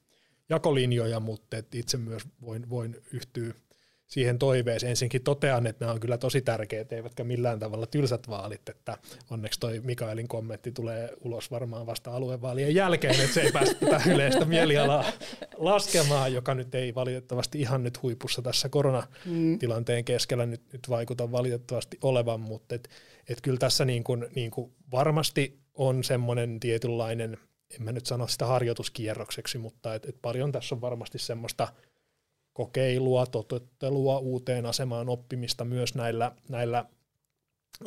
jakolinjoja, 0.48 1.20
mutta 1.20 1.56
itse 1.72 1.96
myös 1.96 2.22
voin, 2.40 2.68
voin 2.68 2.96
yhtyä 3.12 3.54
siihen 4.14 4.38
toiveeseen. 4.38 4.90
Ensinkin 4.90 5.22
totean, 5.22 5.66
että 5.66 5.84
nämä 5.84 5.92
on 5.92 6.00
kyllä 6.00 6.18
tosi 6.18 6.40
tärkeät, 6.40 6.92
eivätkä 6.92 7.24
millään 7.24 7.58
tavalla 7.58 7.86
tylsät 7.86 8.28
vaalit, 8.28 8.68
että 8.68 8.98
onneksi 9.30 9.60
toi 9.60 9.80
Mikaelin 9.80 10.28
kommentti 10.28 10.72
tulee 10.72 11.10
ulos 11.20 11.50
varmaan 11.50 11.86
vasta 11.86 12.10
aluevaalien 12.10 12.74
jälkeen, 12.74 13.20
että 13.20 13.34
se 13.34 13.40
ei 13.40 13.52
päästä 13.52 13.74
tätä 13.74 14.02
yleistä 14.10 14.44
mielialaa 14.44 15.04
laskemaan, 15.56 16.32
joka 16.32 16.54
nyt 16.54 16.74
ei 16.74 16.94
valitettavasti 16.94 17.60
ihan 17.60 17.82
nyt 17.82 18.02
huipussa 18.02 18.42
tässä 18.42 18.68
koronatilanteen 18.68 20.04
keskellä 20.04 20.46
nyt, 20.46 20.62
nyt 20.72 20.88
vaikuta 20.88 21.32
valitettavasti 21.32 21.98
olevan, 22.02 22.40
mutta 22.40 22.74
et, 22.74 22.88
et 23.28 23.40
kyllä 23.40 23.58
tässä 23.58 23.84
niin 23.84 24.04
kuin, 24.04 24.26
niin 24.34 24.50
kuin 24.50 24.72
varmasti 24.92 25.58
on 25.74 26.04
semmoinen 26.04 26.60
tietynlainen, 26.60 27.38
en 27.70 27.82
mä 27.82 27.92
nyt 27.92 28.06
sano 28.06 28.26
sitä 28.26 28.46
harjoituskierrokseksi, 28.46 29.58
mutta 29.58 29.94
et, 29.94 30.04
et 30.04 30.16
paljon 30.22 30.52
tässä 30.52 30.74
on 30.74 30.80
varmasti 30.80 31.18
semmoista– 31.18 31.68
kokeilua, 32.54 33.26
totuttelua, 33.26 34.18
uuteen 34.18 34.66
asemaan 34.66 35.08
oppimista 35.08 35.64
myös 35.64 35.94
näillä, 35.94 36.32
näillä 36.48 36.84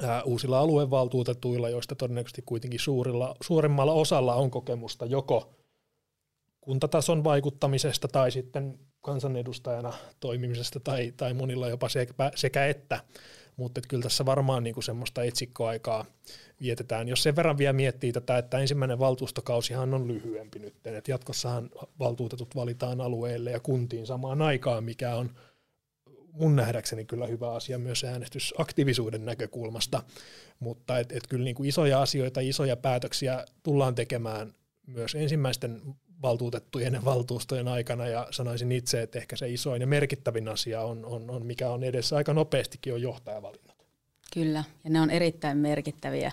ää, 0.03 0.23
uusilla 0.23 0.59
aluevaltuutetuilla, 0.59 1.69
joista 1.69 1.95
todennäköisesti 1.95 2.43
kuitenkin 2.45 2.79
suurilla, 2.79 3.35
suurimmalla 3.41 3.93
osalla 3.93 4.35
on 4.35 4.51
kokemusta 4.51 5.05
joko 5.05 5.53
kuntatason 6.61 7.23
vaikuttamisesta 7.23 8.07
tai 8.07 8.31
sitten 8.31 8.79
kansanedustajana 9.01 9.93
toimimisesta 10.19 10.79
tai, 10.79 11.13
tai 11.17 11.33
monilla 11.33 11.69
jopa 11.69 11.89
sekä, 11.89 12.31
sekä 12.35 12.67
että 12.67 12.99
mutta 13.57 13.81
kyllä 13.87 14.03
tässä 14.03 14.25
varmaan 14.25 14.63
niin 14.63 14.73
kuin 14.73 14.83
semmoista 14.83 15.23
etsikkoaikaa 15.23 16.05
vietetään. 16.61 17.07
Jos 17.07 17.23
sen 17.23 17.35
verran 17.35 17.57
vielä 17.57 17.73
miettii 17.73 18.11
tätä, 18.11 18.37
että 18.37 18.59
ensimmäinen 18.59 18.99
valtuustokausihan 18.99 19.93
on 19.93 20.07
lyhyempi 20.07 20.59
nyt, 20.59 20.87
että 20.87 21.11
jatkossahan 21.11 21.69
valtuutetut 21.99 22.55
valitaan 22.55 23.01
alueelle 23.01 23.51
ja 23.51 23.59
kuntiin 23.59 24.07
samaan 24.07 24.41
aikaan, 24.41 24.83
mikä 24.83 25.15
on 25.15 25.31
mun 26.31 26.55
nähdäkseni 26.55 27.05
kyllä 27.05 27.27
hyvä 27.27 27.53
asia 27.53 27.77
myös 27.77 28.03
äänestysaktiivisuuden 28.03 29.25
näkökulmasta, 29.25 30.03
mutta 30.59 30.99
et, 30.99 31.11
et 31.11 31.27
kyllä 31.27 31.43
niin 31.43 31.55
kuin 31.55 31.69
isoja 31.69 32.01
asioita, 32.01 32.39
isoja 32.39 32.75
päätöksiä 32.75 33.45
tullaan 33.63 33.95
tekemään 33.95 34.53
myös 34.87 35.15
ensimmäisten 35.15 35.81
valtuutettujen 36.21 36.93
ja 36.93 37.05
valtuustojen 37.05 37.67
aikana 37.67 38.07
ja 38.07 38.27
sanoisin 38.31 38.71
itse, 38.71 39.01
että 39.01 39.19
ehkä 39.19 39.35
se 39.35 39.49
isoin 39.49 39.81
ja 39.81 39.87
merkittävin 39.87 40.47
asia 40.47 40.81
on, 40.81 41.05
on, 41.05 41.29
on 41.29 41.45
mikä 41.45 41.69
on 41.69 41.83
edessä 41.83 42.15
aika 42.15 42.33
nopeastikin 42.33 42.93
on 42.93 43.01
johtajavalinnat. 43.01 43.77
Kyllä, 44.33 44.63
ja 44.83 44.89
ne 44.89 45.01
on 45.01 45.09
erittäin 45.09 45.57
merkittäviä, 45.57 46.31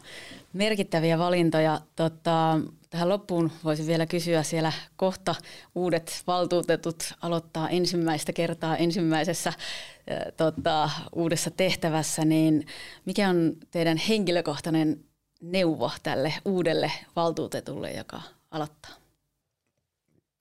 merkittäviä 0.52 1.18
valintoja. 1.18 1.80
Tota, 1.96 2.60
tähän 2.90 3.08
loppuun 3.08 3.52
voisin 3.64 3.86
vielä 3.86 4.06
kysyä 4.06 4.42
siellä 4.42 4.72
kohta 4.96 5.34
uudet 5.74 6.22
valtuutetut 6.26 7.12
aloittaa 7.22 7.68
ensimmäistä 7.68 8.32
kertaa 8.32 8.76
ensimmäisessä 8.76 9.52
tota, 10.36 10.90
uudessa 11.12 11.50
tehtävässä, 11.50 12.24
niin 12.24 12.66
mikä 13.04 13.28
on 13.28 13.52
teidän 13.70 13.96
henkilökohtainen 13.96 15.04
neuvo 15.40 15.90
tälle 16.02 16.34
uudelle 16.44 16.92
valtuutetulle, 17.16 17.92
joka 17.92 18.20
aloittaa? 18.50 19.03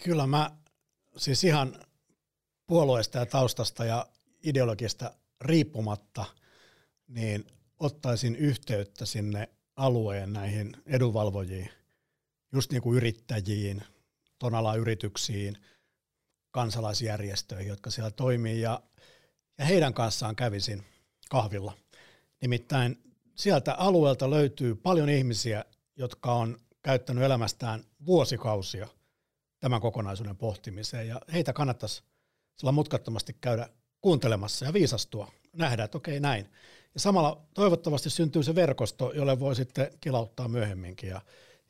Kyllä 0.03 0.27
mä 0.27 0.51
siis 1.17 1.43
ihan 1.43 1.79
puolueesta 2.67 3.17
ja 3.17 3.25
taustasta 3.25 3.85
ja 3.85 4.07
ideologista 4.43 5.13
riippumatta, 5.41 6.25
niin 7.07 7.47
ottaisin 7.79 8.35
yhteyttä 8.35 9.05
sinne 9.05 9.49
alueen 9.75 10.33
näihin 10.33 10.77
edunvalvojiin, 10.85 11.69
just 12.53 12.71
niin 12.71 12.81
kuin 12.81 12.97
yrittäjiin, 12.97 13.83
ton 14.39 14.53
yrityksiin, 14.77 15.57
kansalaisjärjestöihin, 16.51 17.67
jotka 17.67 17.91
siellä 17.91 18.11
toimii, 18.11 18.61
ja, 18.61 18.81
ja 19.57 19.65
heidän 19.65 19.93
kanssaan 19.93 20.35
kävisin 20.35 20.83
kahvilla. 21.29 21.73
Nimittäin 22.41 23.13
sieltä 23.35 23.73
alueelta 23.73 24.29
löytyy 24.29 24.75
paljon 24.75 25.09
ihmisiä, 25.09 25.65
jotka 25.95 26.33
on 26.33 26.57
käyttänyt 26.81 27.23
elämästään 27.23 27.83
vuosikausia– 28.05 28.87
tämän 29.63 29.81
kokonaisuuden 29.81 30.37
pohtimiseen. 30.37 31.07
Ja 31.07 31.21
heitä 31.33 31.53
kannattaisi 31.53 32.03
sillä 32.55 32.71
mutkattomasti 32.71 33.35
käydä 33.41 33.69
kuuntelemassa 34.01 34.65
ja 34.65 34.73
viisastua, 34.73 35.31
nähdä, 35.53 35.83
että 35.83 35.97
okei 35.97 36.19
näin. 36.19 36.49
Ja 36.93 36.99
samalla 36.99 37.45
toivottavasti 37.53 38.09
syntyy 38.09 38.43
se 38.43 38.55
verkosto, 38.55 39.11
jolle 39.11 39.39
voi 39.39 39.55
sitten 39.55 39.87
kilauttaa 40.01 40.47
myöhemminkin 40.47 41.09
ja, 41.09 41.21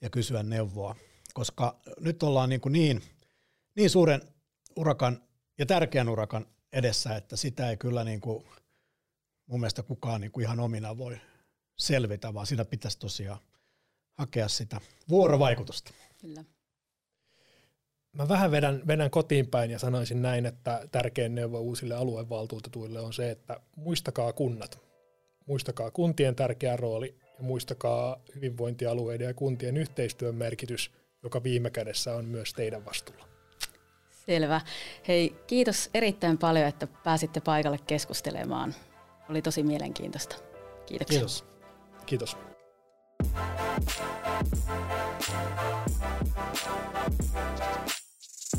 ja 0.01 0.09
kysyä 0.09 0.43
neuvoa. 0.43 0.95
Koska 1.33 1.79
nyt 1.99 2.23
ollaan 2.23 2.49
niin, 2.49 2.61
kuin 2.61 2.73
niin, 2.73 3.01
niin 3.75 3.89
suuren 3.89 4.21
urakan 4.75 5.23
ja 5.57 5.65
tärkeän 5.65 6.09
urakan 6.09 6.47
edessä, 6.71 7.15
että 7.15 7.35
sitä 7.35 7.69
ei 7.69 7.77
kyllä 7.77 8.03
niin 8.03 8.21
kuin 8.21 8.45
mun 9.45 9.59
mielestä 9.59 9.83
kukaan 9.83 10.21
niin 10.21 10.31
kuin 10.31 10.43
ihan 10.43 10.59
omina 10.59 10.97
voi 10.97 11.17
selvitä, 11.77 12.33
vaan 12.33 12.47
siinä 12.47 12.65
pitäisi 12.65 12.99
tosiaan 12.99 13.39
hakea 14.13 14.47
sitä 14.47 14.81
vuorovaikutusta. 15.09 15.93
Kyllä. 16.21 16.43
Mä 18.13 18.27
vähän 18.27 18.51
vedän, 18.51 18.81
vedän 18.87 19.09
kotiin 19.09 19.47
päin 19.47 19.71
ja 19.71 19.79
sanoisin 19.79 20.21
näin, 20.21 20.45
että 20.45 20.87
tärkein 20.91 21.35
neuvo 21.35 21.59
uusille 21.59 21.95
aluevaltuutetuille 21.95 22.99
on 22.99 23.13
se, 23.13 23.31
että 23.31 23.59
muistakaa 23.75 24.33
kunnat. 24.33 24.79
Muistakaa 25.45 25.91
kuntien 25.91 26.35
tärkeä 26.35 26.77
rooli 26.77 27.15
ja 27.37 27.43
muistakaa 27.43 28.21
hyvinvointialueiden 28.35 29.27
ja 29.27 29.33
kuntien 29.33 29.77
yhteistyön 29.77 30.35
merkitys, 30.35 30.91
joka 31.23 31.43
viime 31.43 31.69
kädessä 31.69 32.15
on 32.15 32.25
myös 32.25 32.53
teidän 32.53 32.85
vastuulla. 32.85 33.25
Selvä. 34.25 34.61
Hei, 35.07 35.35
kiitos 35.47 35.89
erittäin 35.93 36.37
paljon, 36.37 36.67
että 36.67 36.87
pääsitte 36.87 37.41
paikalle 37.41 37.79
keskustelemaan. 37.87 38.75
Oli 39.29 39.41
tosi 39.41 39.63
mielenkiintoista. 39.63 40.35
Kiitoksia. 40.85 41.19
Kiitos. 41.19 41.45
Kiitos. 42.05 42.37
Thank 47.33 47.77
you. 47.77 47.82